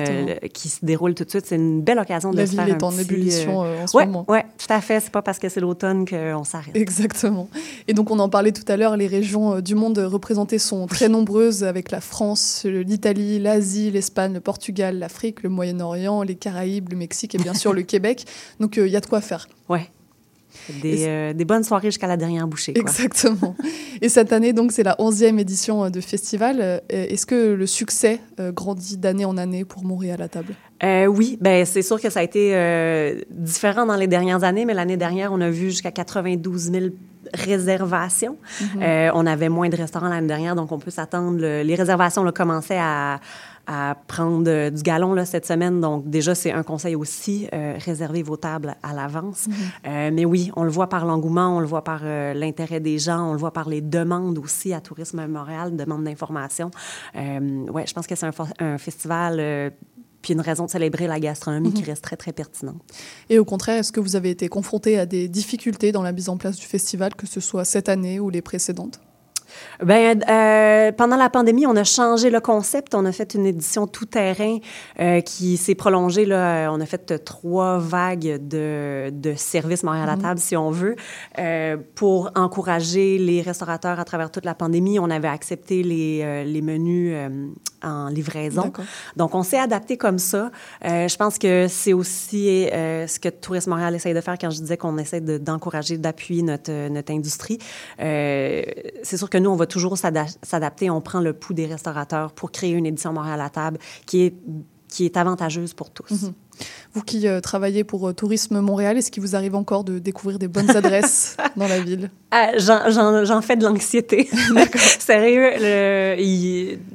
[0.54, 2.76] qui se déroule tout de suite, c'est une belle occasion de La se ville faire
[2.76, 4.26] un est en petit, ébullition en ce ouais, moment.
[4.28, 5.00] ouais, tout à fait.
[5.00, 6.76] C'est pas parce que c'est l'automne qu'on s'arrête.
[6.76, 7.50] Exactement.
[7.88, 11.10] Et donc, on en parlait tout à l'heure, les régions du monde représentées sont très
[11.10, 16.98] nombreuses, avec la France, l'Italie, l'Asie, l'Espagne, le Portugal, l'Afrique, le Moyen-Orient, les Caraïbes, le
[16.98, 18.26] Mexique et bien sûr le Québec.
[18.60, 19.48] Donc, euh, il y a de quoi faire.
[19.70, 19.90] Ouais.
[20.82, 22.74] Des, euh, des bonnes soirées jusqu'à la dernière bouchée.
[22.74, 22.82] Quoi.
[22.82, 23.56] Exactement.
[24.02, 26.58] Et cette année, donc, c'est la 11e édition euh, de festival.
[26.60, 30.54] Euh, Est-ce que le succès euh, grandit d'année en année pour Montréal à table?
[30.84, 34.66] Euh, oui, ben c'est sûr que ça a été euh, différent dans les dernières années,
[34.66, 36.86] mais l'année dernière, on a vu jusqu'à 92 000
[37.34, 38.38] réservations.
[38.82, 41.40] Euh, on avait moins de restaurants l'année dernière, donc on peut s'attendre.
[41.40, 43.20] le- les réservations là, commençaient à,
[43.68, 45.82] à prendre euh, du galon là, cette semaine.
[45.82, 49.48] Donc déjà, c'est un conseil aussi, euh, réservez vos tables à l'avance.
[49.88, 53.00] Euh, mais oui, on le voit par l'engouement, on le voit par euh, l'intérêt des
[53.00, 56.72] gens, on le voit par les demandes aussi à Tourisme Montréal, demandes d'informations.
[57.16, 58.28] Euh, ouais, je pense que c'est
[58.60, 59.72] un, festival...
[60.22, 62.82] puis une raison de célébrer la gastronomie qui reste très, très pertinente.
[63.30, 66.30] Et au contraire, est-ce que vous avez été confronté à des difficultés dans la mise
[66.30, 69.00] en place du festival, que ce soit cette année ou les précédentes?
[69.84, 72.96] Ben, euh, pendant la pandémie, on a changé le concept.
[72.96, 74.58] On a fait une édition tout terrain
[75.00, 76.26] euh, qui s'est prolongée.
[76.26, 80.72] Là, on a fait euh, trois vagues de, de services Montréal à table, si on
[80.72, 80.96] veut,
[81.40, 85.00] euh, pour encourager les restaurateurs à travers toute la pandémie.
[85.00, 87.48] On avait accepté les, euh, les menus euh,
[87.84, 88.72] en livraison.
[89.16, 90.52] Donc, on s'est adapté comme ça.
[90.86, 94.50] Euh, je pense que c'est aussi euh, ce que Tourisme Montréal essaye de faire quand
[94.50, 97.58] je disais qu'on essaie de- d'encourager, d'appuyer notre, euh, notre industrie.
[98.00, 98.62] Euh,
[99.04, 100.90] c'est sûr que nous, on va toujours s'ada- s'adapter.
[100.90, 104.34] On prend le pouls des restaurateurs pour créer une édition Montréal à table qui est,
[104.88, 106.12] qui est avantageuse pour tous.
[106.12, 106.34] Mhm.
[106.94, 110.40] Vous qui euh, travaillez pour euh, Tourisme Montréal, est-ce qu'il vous arrive encore de découvrir
[110.40, 112.10] des bonnes adresses dans la ville?
[112.32, 114.30] Ah, j'en- fais de l'anxiété.
[115.00, 115.52] Sérieux,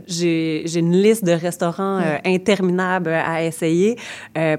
[0.06, 3.96] j'ai une liste de restaurants euh, interminables à essayer,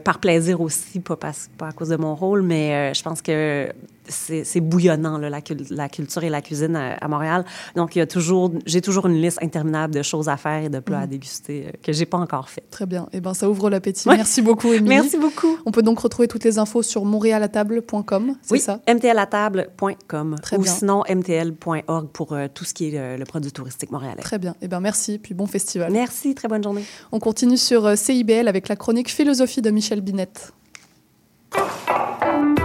[0.04, 3.70] par plaisir aussi, pas, parce- pas à cause de mon rôle, mais je pense que
[4.10, 7.44] c'est bouillonnant, là, la, cul- la culture et la cuisine à, à Montréal.
[7.76, 10.70] Donc, il y a toujours, j'ai toujours une liste interminable de choses à faire et
[10.70, 12.64] de plats à déguster euh, que j'ai pas encore fait.
[12.72, 13.10] Très bien.
[13.12, 14.08] Eh ben, ça ouvre l'appétit.
[14.08, 14.16] Ouais.
[14.16, 14.88] Merci beaucoup, Émilie.
[15.02, 15.58] Merci beaucoup.
[15.66, 18.80] On peut donc retrouver toutes les infos sur montréalatable.com, c'est Oui, ça?
[18.88, 20.72] Mtlatable.com Très ou bien.
[20.72, 24.22] sinon mtl.org pour euh, tout ce qui est euh, le produit touristique montréalais.
[24.22, 24.56] Très bien.
[24.62, 25.92] Eh ben, merci, puis bon festival.
[25.92, 26.84] Merci, très bonne journée.
[27.12, 30.52] On continue sur euh, CIBL avec la chronique Philosophie de Michel Binette.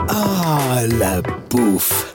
[0.09, 2.15] Ah, la bouffe!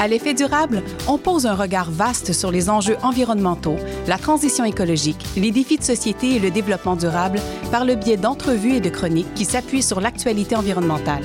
[0.00, 3.76] À l'effet durable, on pose un regard vaste sur les enjeux environnementaux,
[4.06, 7.38] la transition écologique, les défis de société et le développement durable
[7.70, 11.22] par le biais d'entrevues et de chroniques qui s'appuient sur l'actualité environnementale.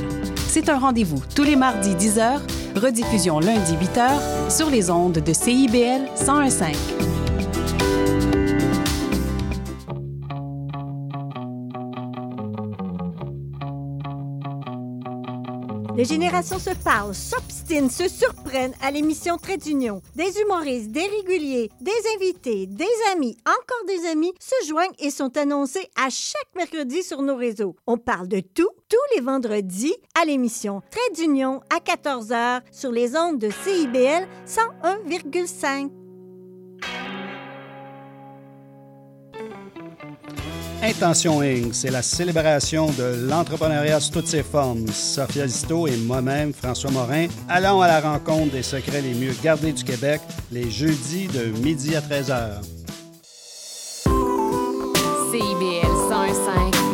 [0.49, 2.41] C'est un rendez-vous tous les mardis 10h
[2.75, 7.14] Rediffusion lundi 8h sur les ondes de CIBL 101.5.
[16.05, 20.03] Les générations se parlent, s'obstinent, se surprennent à l'émission Trait d'Union.
[20.15, 25.35] Des humoristes, des réguliers, des invités, des amis, encore des amis se joignent et sont
[25.35, 27.75] annoncés à chaque mercredi sur nos réseaux.
[27.87, 33.17] On parle de tout, tous les vendredis à l'émission Trait d'Union à 14h sur les
[33.17, 35.89] ondes de CIBL 101,5.
[40.85, 44.87] Intention Inc., c'est la célébration de l'entrepreneuriat sous toutes ses formes.
[44.87, 49.73] Sophia Zito et moi-même, François Morin, allons à la rencontre des secrets les mieux gardés
[49.73, 50.21] du Québec
[50.51, 52.61] les jeudis de midi à 13h.
[55.31, 56.84] CIBL 105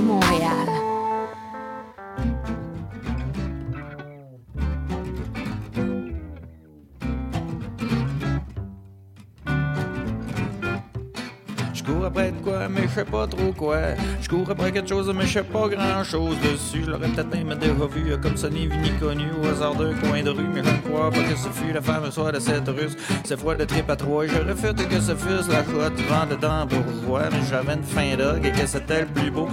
[12.70, 13.78] mais je sais pas trop quoi.
[14.22, 16.84] Je cours après quelque chose, mais je sais pas grand chose dessus.
[16.86, 20.22] Je l'aurais peut-être même déjà vu, comme ni vu ni connu au hasard d'un coin
[20.24, 20.47] de rue.
[20.53, 22.95] Mais je ne crois pas que ce fut la femme soit de cette russe.
[23.24, 26.66] C'est froid de trip à trois, je refuse que ce fût la chouette vent dedans
[26.66, 27.30] bourgeois.
[27.32, 29.47] Mais j'avais une fin dog et que c'était le plus beau.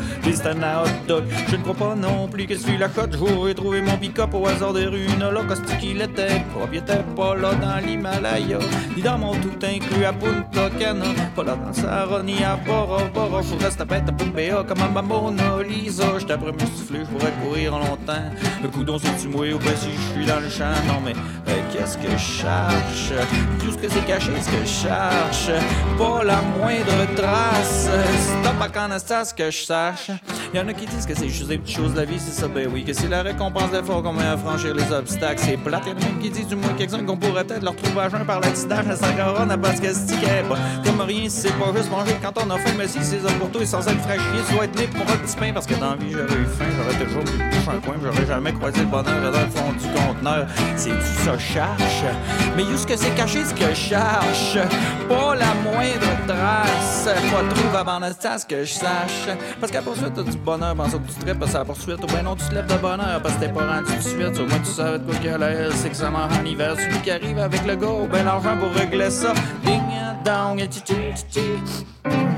[0.49, 1.25] Un hot dog.
[1.49, 3.17] Je ne crois pas non plus que ce fut la cote.
[3.19, 5.07] J'aurais trouvé mon pick-up au hasard des rues.
[5.07, 5.31] Une là,
[5.79, 6.43] qu'il était
[6.73, 8.59] était pas là dans l'Himalaya,
[8.97, 11.05] ni dans mon tout inclus à Punta Cana.
[11.35, 13.43] Pas là dans Sahara ni à Bora Bora.
[13.43, 16.19] Je reste à bête à Poupéa comme à ma Mona Lisa.
[16.19, 18.25] J'étais après me souffler, je pourrais courir longtemps.
[18.63, 20.73] Le coup d'on c'est-tu mouillé ou pas si je suis dans le champ?
[20.87, 21.13] Non, mais
[21.49, 23.13] euh, qu'est-ce que je cherche?
[23.61, 25.51] Tout ce que c'est caché, ce que je cherche.
[25.97, 27.89] Pas la moindre trace.
[28.41, 30.11] Stop à ce que je sache.
[30.55, 32.49] Y'en a qui disent que c'est juste des petites choses de la vie, c'est ça,
[32.49, 32.85] ben oui.
[32.85, 35.43] Que c'est la récompense d'effort qu'on met à franchir les obstacles.
[35.45, 38.01] C'est plate, y'en a même qui disent du moins quelqu'un qu'on pourrait être leur trouver
[38.01, 38.77] à jeun par l'accident.
[38.89, 42.59] La Sagara parce que c'est pas comme rien c'est pas juste manger quand on a
[42.59, 42.73] faim.
[42.79, 45.37] Mais si c'est ça pour toi, sans être fraîchier, dois être libre pour un petit
[45.37, 47.81] pain parce que dans la vie j'aurais eu faim, j'aurais toujours mis le bouche un
[47.81, 50.47] coin, j'aurais jamais croisé le bonheur dans le fond du conteneur.
[50.77, 52.05] C'est tout ça cherche,
[52.57, 54.59] mais où ce que c'est caché ce que je cherche?
[55.09, 59.29] Pas la moindre trace, pas trouve avant le ce que je sache.
[59.61, 62.23] Parce qu'à poursuite t'as du bonheur, pense que tu tripes à la poursuite, ou ben
[62.23, 64.39] non tu te lèves de bonheur parce que t'es pas rendu de suite.
[64.39, 66.75] Au moins tu savais de quoi qu'il l'air, c'est que ça marche en hiver.
[66.77, 69.35] Celui qui arrive avec le go, ben l'argent pour régler ça.
[69.65, 69.83] Ding
[70.25, 70.69] dong, et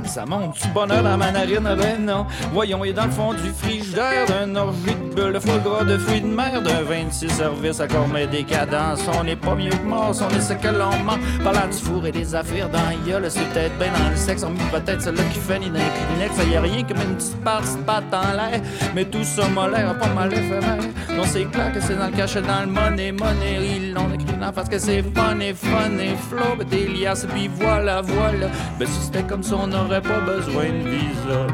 [0.08, 2.26] ça monte du bonheur dans ma narine, ben non.
[2.52, 5.98] Voyons, est dans le fond du frigidaire d'un orgie de bulles, le foie gras de
[5.98, 9.00] fruits de mer, d'un 26 services à cormet décadence.
[9.18, 11.18] On n'est pas mieux que mort, on est ce que l'on ment.
[11.42, 14.44] Parlant du four et des affaires dans gueule, c'est peut-être bien dans le sexe.
[14.44, 16.30] On met peut-être celle-là qui fait ni dans les.
[16.34, 18.60] Ça y a rien comme une petite de patte en l'air.
[18.94, 20.78] Mais tout ça m'a l'air pas mal éphémère.
[21.16, 23.76] Non, c'est clair que c'est dans le cachet, dans le money, money.
[23.76, 26.56] Ils l'ont écrit là parce que c'est fun et fun et flow.
[26.56, 28.46] Ben, des liasses, puis voilà, voilà.
[28.78, 31.46] Ben, si c'était comme ça, on aurait pas besoin visa.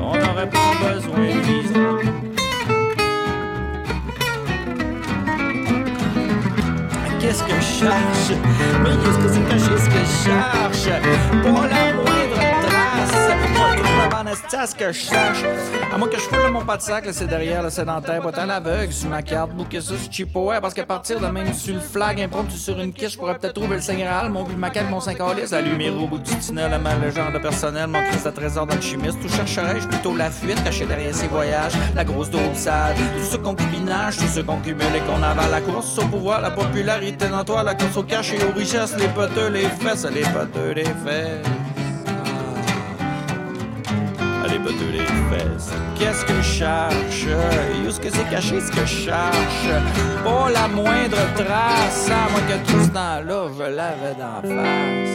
[0.00, 1.86] On n'aurait pas besoin de visa.
[7.20, 8.30] Qu'est-ce que je cherche?
[8.82, 9.74] Mais qu'est-ce que c'est que je
[10.24, 10.88] cherche?
[11.42, 12.43] Pas la moindre.
[14.14, 15.42] Pas avant ce que je cherche.
[15.92, 18.46] À moins que je foule mon pas de sac, c'est derrière le sédentaire, pas à
[18.46, 21.74] l'aveugle sur ma carte, bouquer ça sur Chipo, ouais, parce qu'à partir de même sur
[21.74, 24.70] le flag, impromptu sur une quiche, je pourrais peut-être trouver le Saint-Graal, mon but, ma
[24.70, 25.18] carte, mon 5
[25.50, 28.76] la lumière au bout du tunnel, mal genre de personnel, mon crise de trésor dans
[28.76, 32.94] le chimiste, tout chercherais-je plutôt la fuite, cachée derrière ses voyages, la grosse dose sale,
[32.94, 36.52] tout ce concubinage, tout ce qu'on cumule et qu'on avale, la course au pouvoir, la
[36.52, 40.22] popularité dans toi, la course au cash et aux richesses, les poteux, les fesses, les
[40.22, 41.63] poteux, les fesses.
[44.66, 45.70] Les fesses.
[45.98, 47.26] Qu'est-ce que je cherche?
[47.84, 49.68] Où est-ce que c'est caché ce que je cherche?
[50.24, 55.14] Pas la moindre trace, à moins que tout ce temps-là, je l'avais d'en face.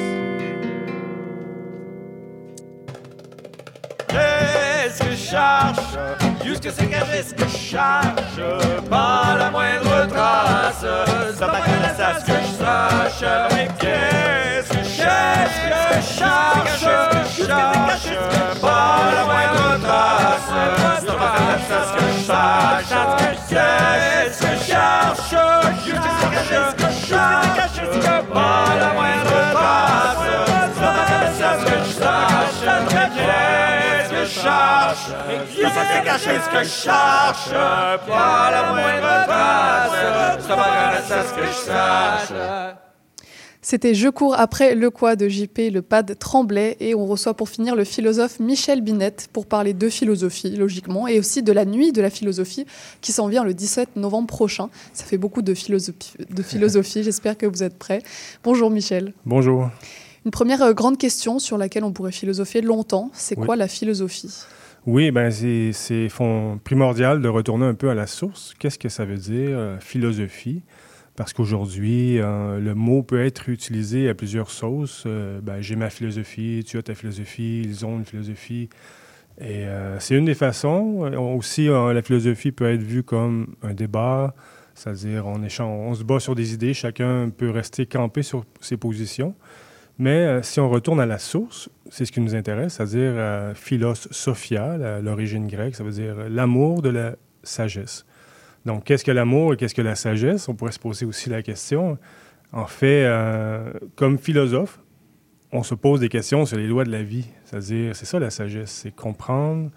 [4.08, 5.98] Qu'est-ce que je cherche?
[6.46, 8.42] Où est-ce que c'est caché ce que je cherche?
[8.90, 10.86] Pas la moindre trace,
[11.38, 11.48] ça
[12.20, 13.24] ce que je sache.
[13.52, 14.49] Mais qu'est-ce
[15.00, 15.14] je?
[15.36, 18.04] Qu'est-ce que je cherche?
[18.04, 18.16] Je?
[18.60, 20.50] Pas la moindre trace,
[21.06, 21.48] ça m'a à
[21.86, 22.94] ce que je sache.
[23.50, 25.32] Que je cherche?
[25.86, 27.80] Qu'est-ce que je cherche?
[28.34, 30.26] Pas la moindre trace,
[30.76, 32.62] ça m'a à ce que je sache.
[33.16, 35.08] Que je cherche?
[35.56, 37.50] Qu'est-ce que caché ce que je cherche?
[38.08, 39.98] Pas la moindre trace,
[40.48, 42.89] ça m'a à ce que je sache.
[43.70, 47.50] C'était Je cours après le quoi de JP, le pad tremblait et on reçoit pour
[47.50, 51.92] finir le philosophe Michel Binette pour parler de philosophie, logiquement, et aussi de la nuit
[51.92, 52.66] de la philosophie
[53.00, 54.70] qui s'en vient le 17 novembre prochain.
[54.92, 57.04] Ça fait beaucoup de philosophie, de philosophie.
[57.04, 58.02] j'espère que vous êtes prêts.
[58.44, 59.14] Bonjour Michel.
[59.28, 59.70] Bonjour.
[60.26, 63.46] Une première euh, grande question sur laquelle on pourrait philosopher longtemps, c'est Oui.
[63.46, 64.34] quoi la philosophie?
[64.88, 66.08] Oui, ben c'est-
[66.64, 68.56] primordial de retourner un peu à la source.
[68.58, 70.64] Qu'est-ce que ça veut dire, euh, philosophie?
[71.20, 75.04] Parce qu'aujourd'hui, euh, le mot peut être utilisé à plusieurs sauces.
[75.06, 78.70] Euh, ben, J'ai ma philosophie, tu as ta philosophie, ils ont une philosophie.
[79.38, 81.04] Et euh, c'est une des façons.
[81.04, 84.34] Euh, Aussi, la philosophie peut être vue comme un débat,
[84.76, 89.36] c'est-à-dire on, on se bat sur des idées, chacun peut rester campé sur ses positions.
[89.98, 95.02] Mais si on retourne à la source, c'est ce qui nous intéresse, c'est-à-dire philos sophia,
[95.02, 98.06] l'origine grecque, ça veut dire l'amour de la sagesse.
[98.66, 100.50] Donc, qu'est-ce que l'amour et qu'est-ce que la sagesse?
[100.50, 101.98] On pourrait se poser aussi la question.
[102.52, 104.80] En fait, euh, comme philosophe,
[105.52, 107.28] on se pose des questions sur les lois de la vie.
[107.46, 109.72] C'est-à-dire, c'est ça la sagesse, c'est comprendre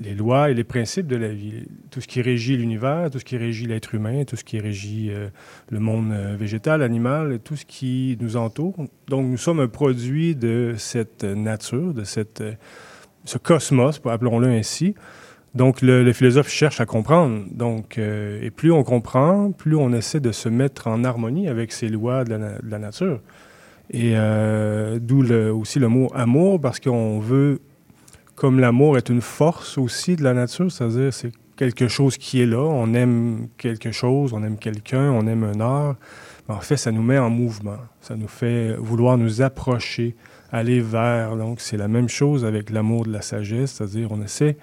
[0.00, 1.64] les lois et les principes de la vie.
[1.90, 5.10] Tout ce qui régit l'univers, tout ce qui régit l'être humain, tout ce qui régit
[5.10, 5.28] euh,
[5.70, 8.76] le monde euh, végétal, animal, tout ce qui nous entoure.
[9.08, 14.94] Donc, nous sommes un produit de cette nature, de ce cosmos, appelons-le ainsi.
[15.54, 17.44] Donc, le, le philosophe cherche à comprendre.
[17.50, 21.72] Donc, euh, et plus on comprend, plus on essaie de se mettre en harmonie avec
[21.72, 23.20] ces lois de la, nature.
[23.90, 27.60] Et euh, d'où aussi le mot amour, parce qu'on veut,
[28.34, 32.46] comme l'amour est une force aussi de la nature, c'est-à-dire c'est quelque chose qui est
[32.46, 35.96] là, on aime quelque chose, on aime quelqu'un, on aime un art.
[36.48, 40.14] En fait, ça nous met en mouvement, ça nous fait vouloir nous approcher,
[40.52, 41.36] aller vers.
[41.36, 44.56] Donc, c'est la même chose avec l'amour de la sagesse, c'est-à-dire on essaie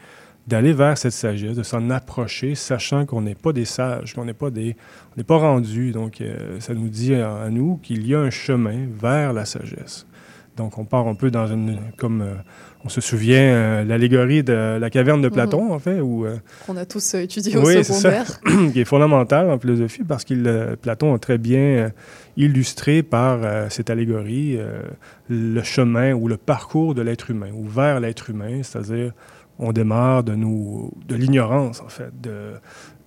[0.47, 4.33] d'aller vers cette sagesse, de s'en approcher, sachant qu'on n'est pas des sages, qu'on n'est
[4.33, 4.75] pas des,
[5.13, 5.91] on n'est pas rendu.
[5.91, 9.45] Donc, euh, ça nous dit à, à nous qu'il y a un chemin vers la
[9.45, 10.05] sagesse.
[10.55, 12.35] Donc, on part un peu dans une, comme euh,
[12.85, 16.27] on se souvient, euh, l'allégorie de la caverne de Platon, en fait, où
[16.67, 20.23] qu'on a tous étudié au oui, c'est ça, secondaire qui est fondamental en philosophie parce
[20.23, 21.91] que Platon a très bien
[22.37, 23.39] illustré par
[23.69, 24.59] cette allégorie
[25.27, 29.11] le chemin ou le parcours de l'être humain, ou vers l'être humain, c'est-à-dire
[29.59, 32.11] on démarre de, de l'ignorance, en fait,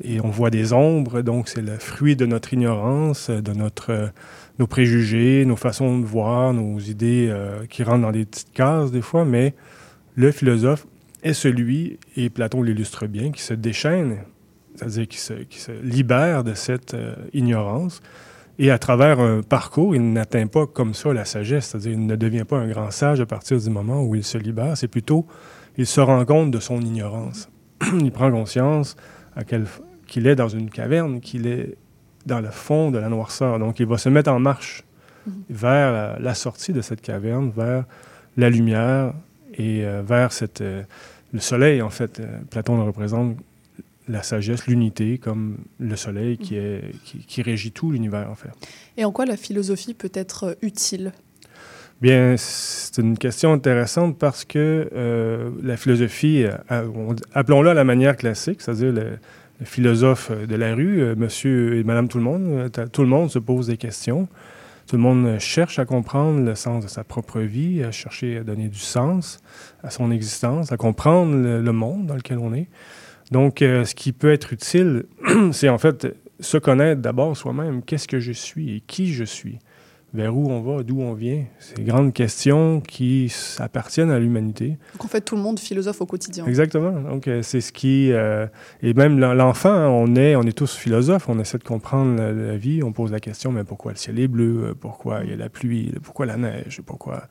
[0.02, 4.10] et on voit des ombres, donc c'est le fruit de notre ignorance, de notre,
[4.58, 8.90] nos préjugés, nos façons de voir, nos idées euh, qui rentrent dans des petites cases
[8.90, 9.54] des fois, mais
[10.14, 10.86] le philosophe
[11.22, 14.18] est celui, et Platon l'illustre bien, qui se déchaîne,
[14.76, 18.00] c'est-à-dire qui se, qui se libère de cette euh, ignorance.
[18.60, 22.16] Et à travers un parcours, il n'atteint pas comme ça la sagesse, c'est-à-dire il ne
[22.16, 25.26] devient pas un grand sage à partir du moment où il se libère, c'est plutôt
[25.78, 27.48] il se rend compte de son ignorance.
[28.00, 28.96] il prend conscience
[30.06, 31.76] qu'il est dans une caverne, qu'il est
[32.26, 33.58] dans le fond de la noirceur.
[33.58, 34.84] Donc il va se mettre en marche
[35.48, 37.84] vers la, la sortie de cette caverne, vers
[38.36, 39.14] la lumière
[39.54, 40.82] et euh, vers cette, euh,
[41.32, 42.20] le soleil, en fait.
[42.20, 43.36] Euh, Platon le représente
[44.08, 48.50] la sagesse, l'unité, comme le soleil qui, est, qui, qui régit tout l'univers, en fait.
[48.96, 51.12] Et en quoi la philosophie peut être utile?
[52.00, 57.82] Bien, c'est une question intéressante parce que euh, la philosophie, euh, on- appelons-la à la
[57.82, 59.18] manière classique, c'est-à-dire le,
[59.64, 63.40] philosophe de la rue, euh, monsieur et madame tout le monde, tout le monde se
[63.40, 64.28] pose des questions.
[64.86, 68.44] Tout le monde cherche à comprendre le sens de sa propre vie, à chercher à
[68.44, 69.40] donner du sens
[69.82, 72.68] à son existence, à comprendre le, monde dans lequel on est.
[73.32, 75.04] Donc, ce qui peut être utile,
[75.52, 76.06] c'est en fait
[76.40, 77.82] se connaître d'abord soi-même.
[77.82, 79.58] Qu'est-ce que je suis et qui je suis?
[80.14, 81.44] Vers où on va, d'où on vient?
[81.58, 84.78] C'est grandes questions qui appartiennent à l'humanité.
[84.94, 86.46] Donc en fait, tout le monde philosophe au quotidien.
[86.46, 86.92] Exactement.
[86.92, 88.10] Donc, euh, c'est ce qui.
[88.12, 88.46] euh,
[88.82, 92.16] et même l'en- l'enfant, hein, on est, on est tous philosophes, on essaie de comprendre
[92.16, 95.30] la, la vie, on pose la question mais pourquoi le ciel est bleu Pourquoi il
[95.30, 97.24] y a la pluie Pourquoi la neige Pourquoi.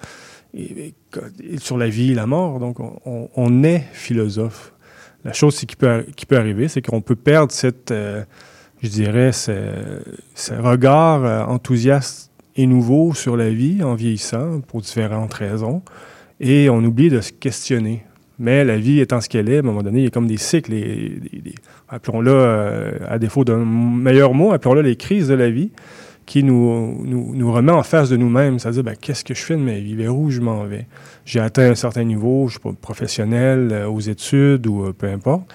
[0.53, 0.95] Et, et-
[1.43, 2.59] et sur la vie, la mort.
[2.59, 4.71] Donc, on, on- on est philosophe.
[5.25, 7.89] La chose qui, peut, qui peut arriver, c'est qu'on peut perdre cette.
[7.89, 8.23] euh,
[8.84, 9.51] je dirais, ce,
[10.36, 12.25] ce regard euh, enthousiaste
[12.58, 15.82] et nouveau sur la vie en vieillissant pour différentes raisons.
[16.39, 18.03] Et on oublie de se questionner.
[18.39, 20.28] Mais la vie étant ce qu'elle est, à un moment donné, il y a comme
[20.28, 20.74] des cycles,
[21.89, 25.72] appelons-le, euh, à défaut d'un meilleur mot, appelons-le les crises de la vie,
[26.28, 28.60] qui nous, nous, nous remet en face de nous-mêmes.
[28.60, 29.95] C'est-à-dire, ben, qu'est-ce que je fais de ma vie?
[29.95, 30.86] Vers où je m'en vais?
[31.26, 35.08] J'ai atteint un certain niveau, je suis pas professionnel, euh, aux études ou euh, peu
[35.08, 35.51] importe.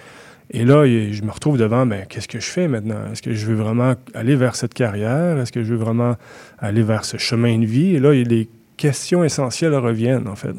[0.54, 3.10] Et là, je me retrouve devant, ben, qu'est-ce que je fais maintenant?
[3.10, 5.38] Est-ce que je veux vraiment aller vers cette carrière?
[5.38, 6.16] Est-ce que je veux vraiment
[6.58, 7.94] aller vers ce chemin de vie?
[7.96, 10.54] Et là, les questions essentielles reviennent, en fait.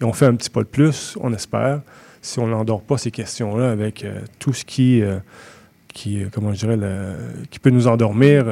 [0.00, 1.80] Et on fait un petit pas de plus, on espère,
[2.20, 5.18] si on n'endort pas ces questions-là avec euh, tout ce qui euh,
[6.06, 7.14] euh, comment dirais, le-
[7.50, 8.44] qui peut nous endormir,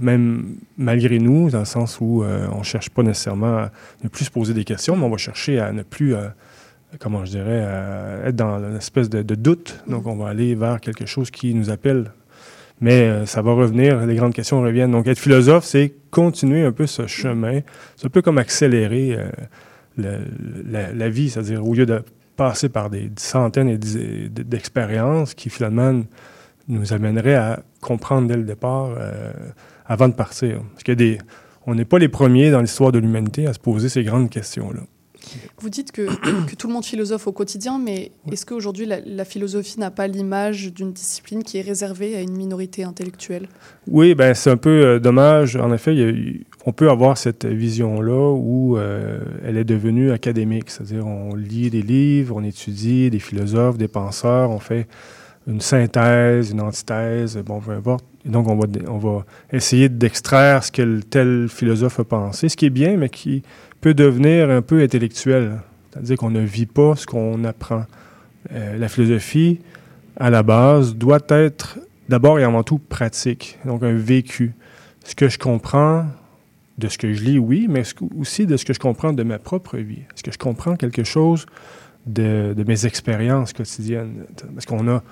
[0.00, 3.70] même malgré nous, dans le sens où on ne cherche pas nécessairement à
[4.02, 6.14] ne plus se poser des questions, mais on va chercher à ne plus,
[6.98, 9.82] comment je dirais, à être dans une espèce de, doute.
[9.86, 12.12] Donc, on va aller vers quelque chose qui nous appelle.
[12.80, 14.90] Mais euh, ça va revenir, les grandes questions reviennent.
[14.90, 17.60] Donc, être philosophe, c'est continuer un peu ce chemin.
[17.96, 19.16] C'est un peu comme accélérer
[19.98, 20.18] euh,
[20.66, 22.02] la, vie, c'est-à-dire au lieu de
[22.36, 26.02] passer par des centaines d'expériences qui finalement
[26.66, 29.32] nous amèneraient à comprendre dès le départ euh,
[29.86, 30.60] avant de partir.
[30.72, 30.98] Parce
[31.66, 34.80] on n'est pas les premiers dans l'histoire de l'humanité à se poser ces grandes questions-là.
[35.58, 36.02] Vous dites que,
[36.46, 40.06] que tout le monde philosophe au quotidien, mais est-ce qu'aujourd'hui la, la philosophie n'a pas
[40.06, 43.48] l'image d'une discipline qui est réservée à une minorité intellectuelle?
[43.86, 45.56] Oui, ben c'est un peu euh, dommage.
[45.56, 51.06] En effet, eu- on peut avoir cette vision-là où euh, elle est devenue académique, c'est-à-dire
[51.06, 54.86] on lit des livres, on étudie des philosophes, des penseurs, on fait
[55.46, 58.04] une synthèse, une antithèse, bon, peu importe.
[58.24, 62.56] Et donc, on va, on va essayer d'extraire ce que tel philosophe a pensé, ce
[62.56, 63.42] qui est bien, mais qui
[63.84, 65.60] peut devenir un peu intellectuel.
[65.90, 67.84] C'est-à-dire qu'on ne vit pas ce qu'on apprend.
[68.50, 69.60] Euh, la philosophie,
[70.16, 71.78] à la base, doit être
[72.08, 74.54] d'abord et avant tout pratique, donc un vécu.
[75.04, 76.06] Ce que je comprends
[76.78, 77.82] de ce que je lis, oui, mais
[78.18, 80.00] aussi de ce que je comprends de ma propre vie.
[80.14, 81.44] Est-ce que je comprends quelque chose
[82.06, 84.24] de, de mes expériences quotidiennes?
[84.54, 85.02] Parce qu'on a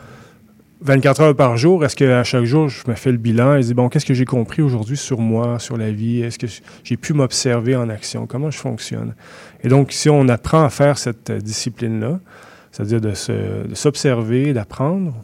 [0.85, 1.85] 24 heures par jour.
[1.85, 4.15] Est-ce qu'à chaque jour, je me fais le bilan et je dis, bon, qu'est-ce que
[4.15, 6.23] j'ai compris aujourd'hui sur moi, sur la vie?
[6.23, 6.47] Est-ce que
[6.83, 8.27] j'ai pu m'observer en action?
[8.27, 9.15] Comment je fonctionne?
[9.63, 12.19] Et donc, si on apprend à faire cette euh, discipline-là,
[12.73, 15.15] c'est-à-dire de se- de s'observer, d'apprendre,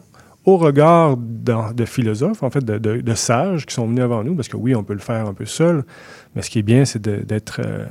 [0.45, 4.57] au regard de philosophes, en fait, de, sages qui sont venus avant nous, parce que
[4.57, 5.83] oui, on peut le faire un peu seul,
[6.33, 7.85] mais ce qui est bien, c'est d'être, euh,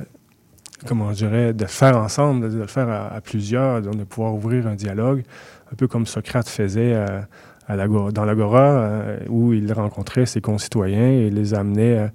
[0.87, 4.75] comment je dirais, de faire ensemble, de le faire à, plusieurs, de pouvoir ouvrir un
[4.75, 5.23] dialogue,
[5.71, 7.27] un peu comme Socrate faisait à,
[7.69, 12.11] à dans l'Agora, euh, où il rencontrait ses concitoyens et les amenait à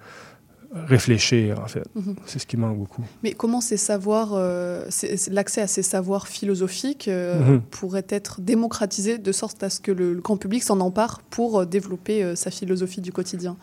[0.87, 1.85] réfléchir, en fait.
[1.95, 2.17] Mhm.
[2.27, 3.05] C'est ce qui manque beaucoup.
[3.23, 4.85] Mais comment ces savoirs, euh,
[5.31, 7.61] l'accès à ces savoirs philosophiques euh, Mhm.
[7.71, 11.61] pourrait être démocratisé de sorte à ce que le, le grand public s'en empare pour
[11.61, 13.57] euh, développer sa philosophie du quotidien?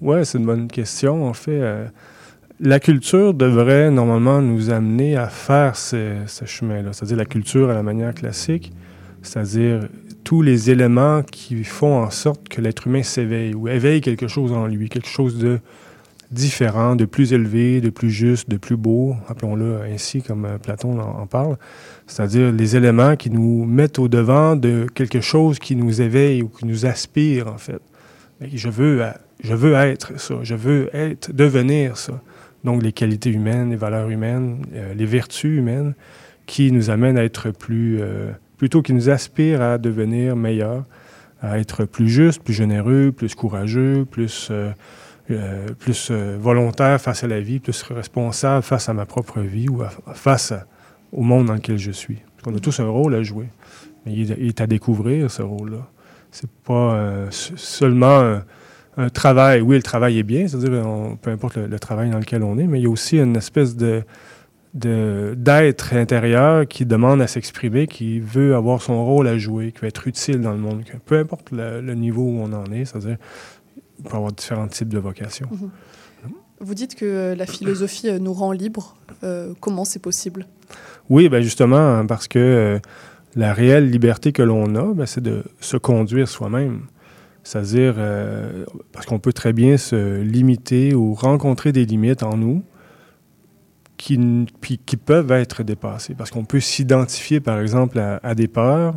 [0.00, 1.26] Oui, c'est une bonne question.
[1.28, 1.60] En fait,
[2.60, 7.74] la culture devrait normalement nous amener à faire ce, ce chemin-là, c'est-à-dire la culture à
[7.74, 8.72] la manière classique,
[9.22, 9.88] c'est-à-dire
[10.26, 14.50] tous les éléments qui font en sorte que l'être humain s'éveille ou éveille quelque chose
[14.52, 15.60] en lui, quelque chose de
[16.32, 20.98] différent, de plus élevé, de plus juste, de plus beau, appelons-le ainsi comme euh, Platon
[20.98, 21.56] en, parle,
[22.08, 26.48] c'est-à-dire les éléments qui nous mettent au devant de quelque chose qui nous éveille ou
[26.48, 27.80] qui nous aspire en fait.
[28.52, 29.12] Je veux, euh,
[29.44, 32.20] je veux être ça, je veux être, devenir ça.
[32.64, 35.94] Donc les qualités humaines, les valeurs humaines, euh, les vertus humaines
[36.46, 38.00] qui nous amènent à être plus,
[38.56, 40.84] plutôt qui nous aspirent à devenir meilleurs,
[41.40, 44.70] à être plus juste, plus généreux, plus courageux, plus, euh,
[45.30, 49.68] euh, plus euh, volontaire face à la vie, plus responsable face à ma propre vie
[49.68, 49.82] ou
[50.14, 50.54] face
[51.12, 52.16] au monde dans lequel je suis.
[52.16, 53.48] Parce qu'on a tous un rôle à jouer,
[54.04, 55.86] mais il est, à découvrir ce rôle-là.
[56.30, 58.40] C'est pas euh, seulement
[58.96, 59.60] un, travail.
[59.60, 62.66] Oui, le travail est bien, c'est-à-dire on- peu importe le, travail dans lequel on est,
[62.66, 64.02] mais il y a aussi une espèce de-
[64.74, 69.88] d'être intérieur qui demande à s'exprimer, qui veut avoir son rôle à jouer, qui veut
[69.88, 72.84] être utile dans le monde, que peu importe le, le niveau où on en est,
[72.84, 73.16] c'est-à-dire
[73.98, 75.48] il peut avoir différents types de vocations.
[75.50, 75.70] Mhm.
[76.60, 78.96] Vous dites que euh, la philosophie euh, nous rend libres.
[79.24, 80.46] Euh, comment c'est possible?
[81.10, 82.78] Oui, ben justement, hein, parce que euh,
[83.34, 86.82] la réelle liberté que l'on a, ben, c'est de se conduire soi-même.
[87.44, 92.62] C'est-à-dire, euh, parce qu'on peut très bien se limiter ou rencontrer des limites en nous
[93.96, 96.14] qui, peuvent être dépassées.
[96.14, 98.94] Parce qu'on peut s'identifier, par exemple, à, des peurs.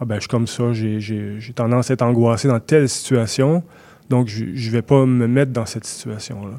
[0.00, 3.62] Ah ben, je suis comme ça, j'ai- tendance à être angoissé dans telle situation,
[4.10, 6.58] donc je ne vais pas me mettre dans cette situation-là.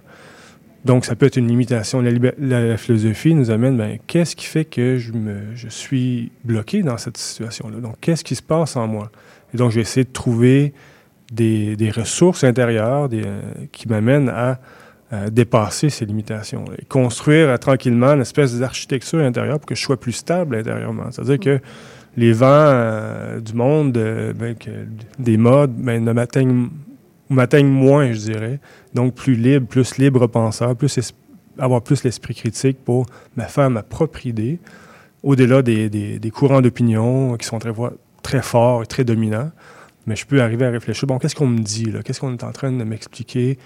[0.85, 2.03] Donc, ça peut être une limitation.
[2.37, 6.99] La, philosophie nous amène, ben, qu'est-ce qui fait que je, me, je suis bloqué dans
[6.99, 7.79] cette situation-là?
[7.79, 9.11] Donc, qu'est-ce qui se passe en moi?
[9.53, 10.73] Et donc, je vais essayer de trouver
[11.31, 14.59] des, des ressources intérieures euh, qui m'amènent à,
[15.13, 19.81] euh, dépasser ces limitations et construire euh, tranquillement une espèce d'architecture intérieure pour que je
[19.81, 21.11] sois plus stable intérieurement.
[21.11, 21.59] C'est-à-dire que
[22.17, 24.55] les vents euh, du monde, ben,
[25.19, 26.69] des modes, ben, ne m'atteignent
[27.29, 28.59] m'atteignent moins, je dirais.
[28.93, 31.13] Donc, plus libre, plus libre penseur, plus
[31.57, 33.05] avoir plus l'esprit critique pour
[33.37, 34.59] me faire ma propre idée,
[35.23, 39.51] au-delà des, courants d'opinion qui sont très, forts et très dominants.
[40.07, 41.91] Mais je peux arriver à réfléchir, bon, qu'est-ce qu'on me dit?
[42.03, 43.57] Qu'est-ce qu'on est en train de m'expliquer?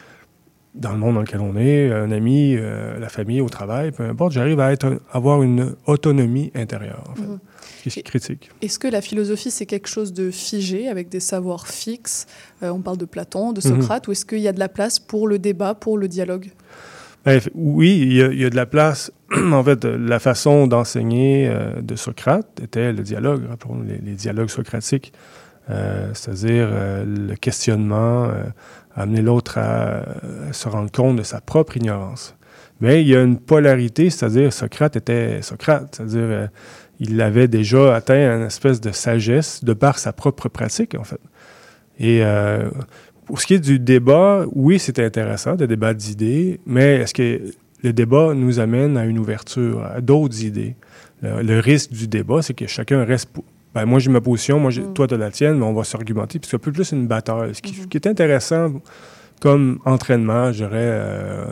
[0.75, 4.03] Dans le monde dans lequel on est, un ami, euh, la famille, au travail, peu
[4.03, 7.39] importe, j'arrive à être, avoir une autonomie intérieure, en fait, Mhm.
[7.83, 8.51] qui est critique.
[8.61, 12.27] Est-ce que la philosophie, c'est quelque chose de figé, avec des savoirs fixes?
[12.63, 13.81] Euh, On parle de Platon, de Mhm.
[13.81, 16.51] Socrate, ou est-ce qu'il y a de la place pour le débat, pour le dialogue?
[17.25, 19.11] Ben, oui, il y, a, il y a de la place.
[19.51, 24.49] en fait, la façon d'enseigner euh, de Socrate était le dialogue, rappelons les, les dialogues
[24.49, 25.11] socratiques,
[26.13, 28.43] c'est-à-dire euh, le questionnement, euh,
[28.95, 30.03] amener l'autre à,
[30.51, 32.35] se rendre compte de sa propre ignorance.
[32.81, 36.47] Mais il y a une polarité, c'est-à-dire Socrate était Socrate, c'est-à-dire euh,
[36.99, 41.19] il avait déjà atteint une espèce de sagesse de par sa propre pratique, en fait.
[41.99, 42.69] Et euh,
[43.25, 47.41] pour ce qui est du débat, oui, c'est intéressant, de débat d'idées, mais est-ce que
[47.83, 50.75] le débat nous amène à une ouverture, à d'autres idées?
[51.21, 53.29] Le, le risque du débat, c'est que chacun reste...
[53.75, 55.83] Ben, moi, j'ai ma position, moi, j'ai- toi, tu as la tienne, mais on va
[55.83, 57.53] s'argumenter, puis c'est un peu plus une bataille.
[57.53, 58.73] Ce qui, qui est intéressant
[59.41, 61.45] comme entraînement, je dirais, euh,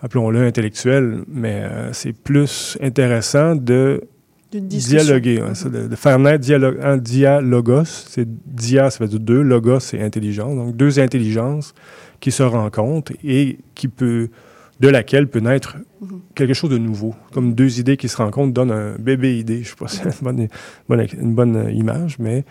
[0.00, 4.02] appelons-le intellectuel, mais euh, c'est plus intéressant de
[4.52, 9.20] dialoguer, hein, ça, de, de faire naître dialogue, un dialogos, c'est dia, ça veut dire
[9.20, 11.74] deux, logos, c'est intelligence, donc deux intelligences
[12.20, 14.28] qui se rencontrent et qui peut,
[14.80, 15.76] de laquelle peut naître
[16.34, 19.62] quelque chose de nouveau, comme deux idées qui se rencontrent donnent un bébé idée.
[19.62, 20.20] Je sais pas si c'est
[21.20, 22.44] une bonne, image, mais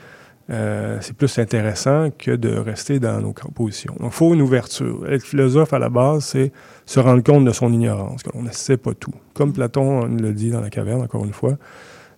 [0.50, 3.96] euh, c'est plus intéressant que de rester dans nos positions.
[4.00, 5.06] Donc, il faut une ouverture.
[5.10, 6.52] Être philosophe, à la base, c'est
[6.86, 9.14] se rendre compte de son ignorance, qu'on ne sait pas tout.
[9.34, 11.58] Comme Platon on le dit dans la caverne, encore une fois.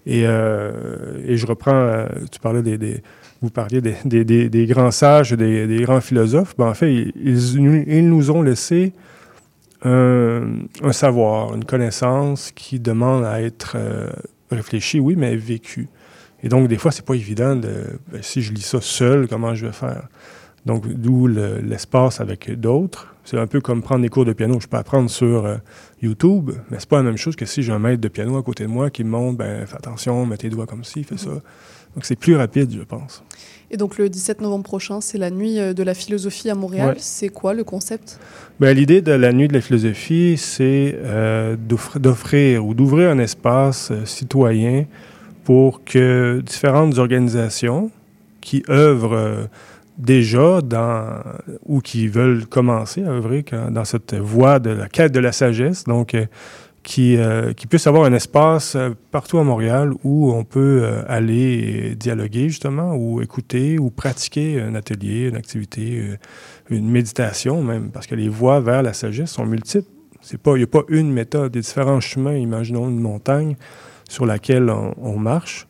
[0.06, 0.72] Et, euh,
[1.28, 3.04] et je reprends, euh, tu parlais des, des-
[3.42, 6.56] vous parliez des, grands sages, des, grands philosophes.
[6.58, 7.14] Ben, en fait, ils,
[7.88, 8.94] ils nous ont laissé
[9.84, 10.42] un,
[10.84, 14.10] un savoir, une connaissance qui demande à être euh,
[14.52, 15.88] réfléchie, oui, mais vécue.
[16.44, 19.56] Et donc, des fois, c'est pas évident de, ben, si je lis ça seul, comment
[19.56, 20.08] je vais faire?
[20.66, 23.14] Donc, d'où le- l'espace avec d'autres.
[23.30, 24.60] C'est un peu comme prendre des cours de piano.
[24.60, 25.58] Je peux apprendre sur euh,
[26.02, 28.42] YouTube, mais c'est pas la même chose que si j'ai un maître de piano à
[28.42, 31.18] côté de moi qui me montre, ben, fais attention, mets tes doigts comme ci, fais
[31.18, 31.30] ça.
[31.30, 33.24] Donc, c'est plus rapide, je pense.
[33.70, 36.90] Et donc le 17 novembre prochain, c'est la nuit euh, de la philosophie à Montréal.
[36.90, 36.96] Ouais.
[36.98, 38.20] C'est quoi le concept?
[38.60, 43.20] Ben, L'idée de la nuit de la philosophie, c'est euh, d'offr- d'offrir ou d'ouvrir un
[43.20, 44.86] espace euh, citoyen
[45.44, 47.92] pour que différentes organisations
[48.42, 49.48] qui œuvrent
[50.00, 51.22] déjà dans,
[51.66, 55.84] ou qui veulent commencer à œuvrer dans cette voie de la quête de la sagesse,
[55.84, 56.26] donc euh,
[56.84, 61.96] qui, euh, qui avoir un espace euh, partout à Montréal où on peut euh, aller
[61.96, 66.18] dialoguer justement, ou écouter, ou pratiquer un atelier, une activité,
[66.70, 69.88] une méditation même, parce que les voies vers la sagesse sont multiples.
[70.32, 72.34] Il n'y a pas une méthode, il y a différents chemins.
[72.34, 73.56] Imaginons une montagne
[74.10, 75.68] sur laquelle on marche.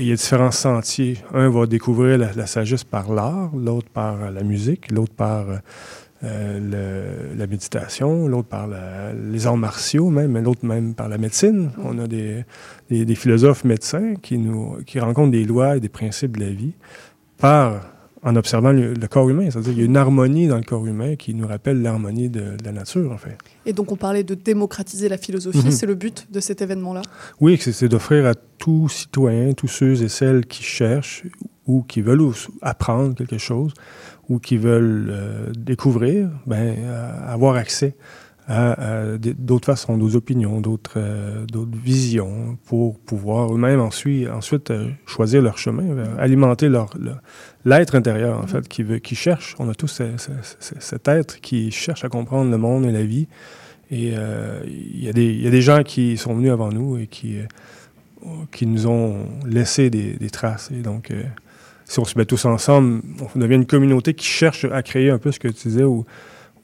[0.00, 1.18] Il y a différents sentiers.
[1.34, 5.46] Un va découvrir la, sagesse par l'art, l'autre par euh, la musique, l'autre par
[6.22, 6.60] euh,
[7.32, 8.68] le- la méditation, l'autre par
[9.32, 11.72] les arts martiaux même, l'autre même par la médecine.
[11.82, 12.44] On a des,
[12.88, 16.50] des- des philosophes médecins qui, nous, qui rencontrent des lois et des principes de la
[16.52, 16.74] vie
[17.36, 17.80] par,
[18.22, 19.48] en observant le, le corps humain.
[19.50, 22.56] C'est-à-dire qu'il y a une harmonie dans le corps humain qui nous rappelle l'harmonie de,
[22.56, 23.36] de la nature, en fait.
[23.66, 25.58] Et donc on parlait de démocratiser la philosophie.
[25.64, 25.70] Mhm.
[25.70, 27.02] C'est le but de cet événement-là?
[27.40, 31.24] Oui, c'est- d'offrir à tout citoyen, tous ceux et celles qui cherchent
[31.66, 33.72] ou qui veulent apprendre quelque chose
[34.28, 36.74] ou qui veulent euh, découvrir, ben,
[37.26, 37.94] avoir accès
[38.50, 41.44] à, d'autres façons, d'autres opinions, d'autres euh,
[41.84, 46.90] visions pour pouvoir eux-mêmes ensuite, ensuite euh, choisir leur chemin, vers- alimenter leur,
[47.66, 49.54] l'être intérieur, en fait, qui, veut, qui cherche.
[49.58, 50.30] On a tous ce- ce-
[50.60, 53.28] ce- cet être qui cherche à comprendre le monde et la vie.
[53.90, 56.70] Et euh, il y, a des- il y a des gens qui sont venus avant
[56.70, 57.44] nous et qui, euh,
[58.50, 60.70] qui nous ont laissé des, des traces.
[60.72, 61.22] Et donc, euh,
[61.84, 63.02] si on se met tous ensemble,
[63.34, 66.06] on devient une communauté qui cherche à créer un peu ce que tu disais au,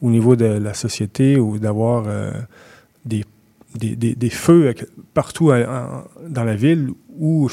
[0.05, 2.30] au niveau de la société ou d'avoir euh,
[3.05, 3.24] des,
[3.82, 4.74] des, des- des feux
[5.14, 7.48] partout à- dans la ville où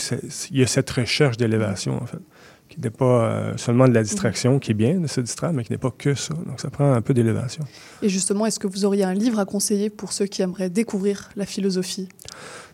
[0.51, 2.23] il y a cette recherche d'élévation, en fait,
[2.67, 5.63] qui n'est pas euh, seulement de la distraction, qui est bien de se distraire, mais
[5.63, 6.33] qui n'est pas que ça.
[6.47, 7.63] Donc, ça prend un peu d'élévation.
[8.01, 11.29] Et justement, est-ce que vous auriez un livre à conseiller pour ceux qui aimeraient découvrir
[11.35, 12.07] la philosophie?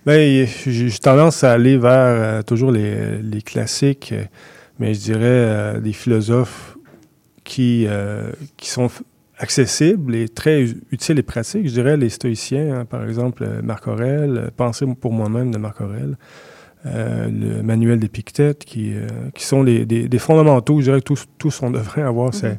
[0.05, 4.13] Ben, j'ai tendance à aller vers euh, toujours les, les classiques,
[4.79, 6.77] mais je dirais des philosophes
[7.43, 7.87] qui,
[8.57, 8.89] qui sont
[9.39, 11.67] accessibles et très u- utiles et pratiques.
[11.67, 15.57] Je dirais les stoïciens, hein, par exemple euh, Marc Aurèle, euh, Penser pour moi-même de
[15.57, 16.17] Marc Aurèle,
[16.85, 20.79] euh, le manuel d'Épictète, qui, euh, qui sont les, des, des fondamentaux.
[20.79, 22.57] Je dirais que tous, tous on devrait avoir ces,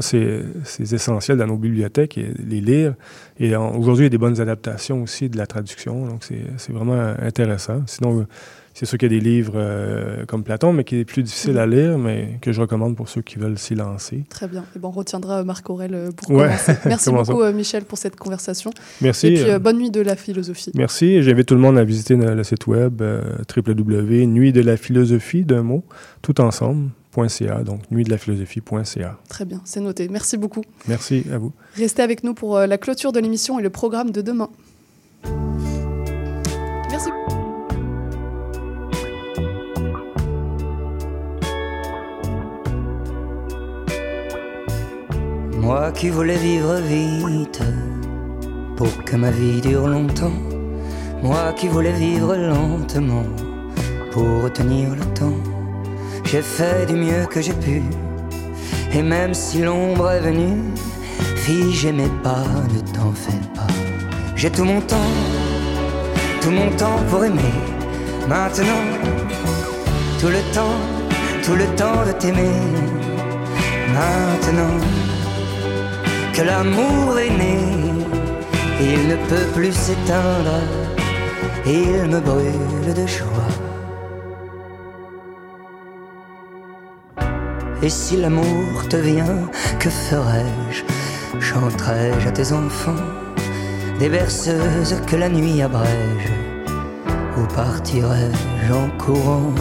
[0.00, 2.94] ces essentiels dans nos bibliothèques et les lire.
[3.38, 6.42] Et en- aujourd'hui, il y a des bonnes adaptations aussi de la traduction, donc c'est
[6.56, 7.82] c'est vraiment intéressant.
[7.86, 8.26] Sinon,
[8.72, 11.58] C'est sûr qu'il y a des livres euh, comme Platon, mais qui est plus difficile
[11.58, 14.24] à lire, mais que je recommande pour ceux qui veulent s'y lancer.
[14.30, 14.64] Très bien.
[14.74, 16.44] Et bon, on retiendra Marc Aurel euh, pour Ouais.
[16.46, 16.72] commencer.
[16.86, 18.70] Merci beaucoup, euh, Michel, pour cette conversation.
[19.02, 20.70] Merci, Et puis, euh, euh, bonne nuit de la philosophie.
[20.76, 21.22] Merci.
[21.22, 23.20] J'invite tout le monde à visiter le, site web euh,
[23.54, 25.84] www.nuit de la philosophie d'un mot,
[26.22, 27.62] tout ensemble.ca.
[27.64, 29.18] Donc, nuit de la philosophie.ca.
[29.28, 30.08] Très bien, c'est noté.
[30.08, 30.62] Merci beaucoup.
[30.88, 31.52] Merci à vous.
[31.76, 34.48] Restez avec nous pour euh, la clôture de l'émission et le programme de demain.
[36.88, 37.10] Merci.
[45.72, 47.62] Moi qui voulais vivre vite
[48.76, 50.38] pour que ma vie dure longtemps.
[51.22, 53.22] Moi qui voulais vivre lentement
[54.10, 55.40] pour retenir le temps.
[56.24, 57.84] J'ai fait du mieux que j'ai pu.
[58.92, 60.60] Et même si l'ombre est venue,
[61.36, 63.72] figez mes pas, ne t'en fais pas.
[64.34, 65.12] J'ai tout mon temps,
[66.40, 67.54] tout mon temps pour aimer.
[68.28, 68.84] Maintenant,
[70.18, 70.80] tout le temps,
[71.44, 72.58] tout le temps de t'aimer.
[73.94, 74.74] Maintenant
[76.44, 77.58] l'amour est né,
[78.80, 80.60] il ne peut plus s'éteindre,
[81.66, 83.54] il me brûle de joie.
[87.82, 90.84] Et si l'amour te vient, que ferais-je
[91.40, 93.04] Chanterai-je à tes enfants?
[93.98, 96.30] Des berceuses que la nuit abrège?
[97.38, 99.54] Ou partirai-je en courant?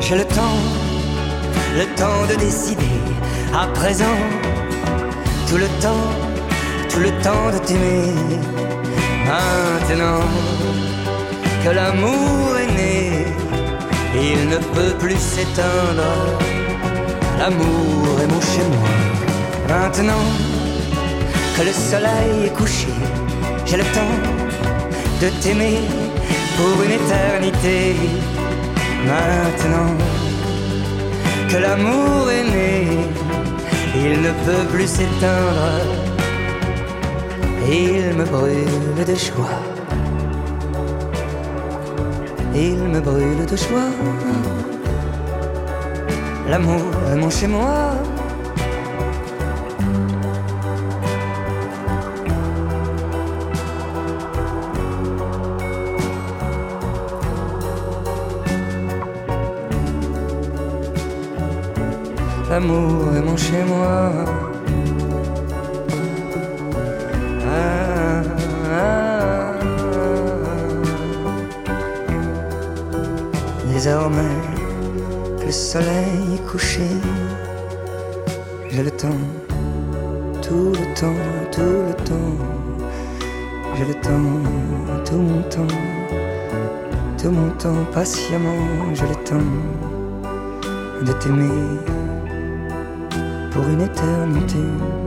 [0.00, 0.58] J'ai le temps,
[1.74, 3.00] le temps de décider
[3.54, 4.18] à présent,
[5.48, 6.10] tout le temps,
[6.90, 8.12] tout le temps de t'aimer.
[9.26, 10.24] Maintenant
[11.64, 13.26] que l'amour est né,
[14.14, 16.12] il ne peut plus s'éteindre.
[17.38, 18.92] L'amour est mon chez moi.
[19.68, 20.24] Maintenant
[21.56, 22.88] que le soleil est couché,
[23.64, 24.18] j'ai le temps
[25.22, 25.80] de t'aimer
[26.56, 27.96] pour une éternité.
[29.06, 29.96] Maintenant
[31.52, 32.72] que l'amour est né,
[33.94, 35.68] il ne peut plus s'éteindre.
[37.68, 39.60] Il me brûle de joie.
[42.54, 43.92] Il me brûle de joie.
[46.48, 47.76] L'amour est mon chez moi.
[62.62, 64.12] L'amour est mon chez moi.
[67.44, 68.22] Ah,
[68.70, 69.54] ah.
[73.66, 74.36] Désormais
[75.44, 76.86] le soleil couché,
[78.70, 79.08] j'ai le temps,
[80.40, 82.38] tout le temps, tout le temps.
[83.76, 85.74] J'ai le temps, tout mon temps,
[87.20, 89.50] tout mon temps, patiemment, j'ai le temps
[91.04, 92.01] de t'aimer
[93.52, 95.01] pour une éternité.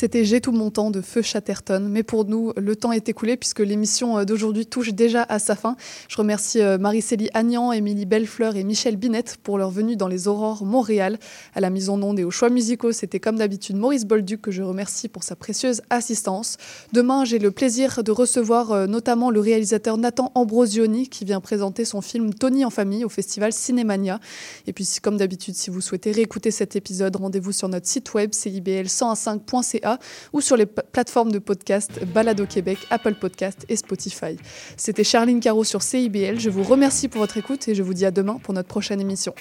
[0.00, 1.86] C'était J'ai tout mon temps de Feu Chatterton.
[1.86, 5.54] Mais pour nous, le temps est écoulé puisque l'émission euh, d'aujourd'hui touche déjà à sa
[5.54, 5.76] fin.
[6.08, 10.26] Je remercie euh, Marie-Célie Agnan, Émilie Bellefleur et Michel Binette pour leur venue dans les
[10.26, 11.18] Aurores Montréal.
[11.54, 14.50] À la mise en onde et aux choix musicaux, c'était comme d'habitude Maurice Bolduc que
[14.50, 16.56] je remercie pour sa précieuse assistance.
[16.94, 21.84] Demain, j'ai le plaisir de recevoir euh, notamment le réalisateur Nathan Ambrosioni qui vient présenter
[21.84, 24.18] son film Tony en famille au festival Cinémania.
[24.66, 28.30] Et puis, comme d'habitude, si vous souhaitez réécouter cet épisode, rendez-vous sur notre site web
[28.30, 29.89] cibl105.ca
[30.32, 34.36] ou sur les plateformes de podcast Balado Québec, Apple Podcast et Spotify.
[34.76, 36.38] C'était Charline Caro sur CIBL.
[36.38, 39.00] Je vous remercie pour votre écoute et je vous dis à demain pour notre prochaine
[39.00, 39.34] émission.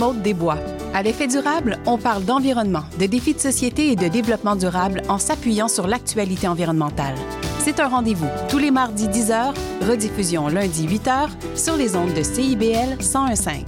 [0.00, 0.56] Maude Desbois.
[0.94, 5.18] À l'effet durable, on parle d'environnement, de défis de société et de développement durable en
[5.18, 7.14] s'appuyant sur l'actualité environnementale.
[7.58, 9.52] C'est un rendez-vous tous les mardis 10h,
[9.86, 13.64] rediffusion lundi 8h sur les ondes de CIBL 1015.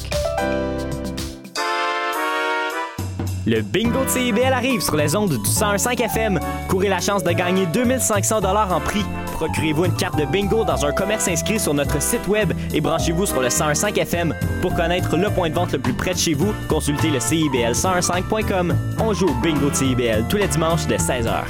[3.45, 6.41] Le bingo de CIBL arrive sur les ondes du 101.5 FM.
[6.71, 9.05] Courez la chance de gagner 2500 dollars en prix.
[9.43, 13.27] Procurez-vous une carte de bingo dans un commerce inscrit sur notre site web et branchez-vous
[13.27, 14.37] sur le 101.5 FM.
[14.61, 18.73] Pour connaître le point de vente le plus près de chez vous, consultez le CIBL1015.com.
[19.01, 21.43] On joue au bingo de CIBL tous les dimanches de 16h.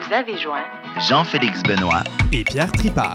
[0.00, 0.64] Vous avez joint
[1.06, 3.12] Jean-Félix Benoît et Pierre Tripart,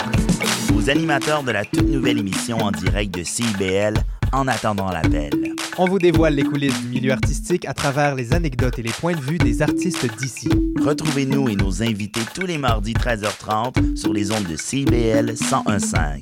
[0.77, 3.95] aux animateurs de la toute nouvelle émission en direct de CIBL
[4.31, 5.31] En attendant l'appel.
[5.77, 9.13] On vous dévoile les coulisses du milieu artistique à travers les anecdotes et les points
[9.13, 10.49] de vue des artistes d'ici.
[10.83, 16.19] Retrouvez-nous et nos invités tous les mardis 13h30 sur les ondes de CIBL 1015.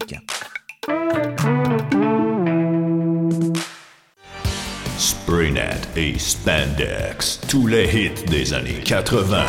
[4.97, 9.45] Spraynet et Spandex, tous les hits des années 80.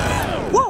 [0.52, 0.69] Wow,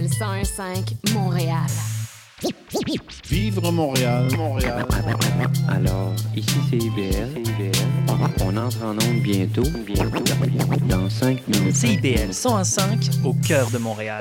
[0.00, 1.66] CIBL 101.5 Montréal.
[3.28, 4.86] Vivre Montréal, Montréal.
[5.68, 7.42] Alors, ici c'est IBL.
[8.42, 10.22] On entre en onde bientôt, bientôt,
[10.88, 11.76] dans 5 minutes.
[11.76, 14.18] CIBL 105 au cœur de Montréal.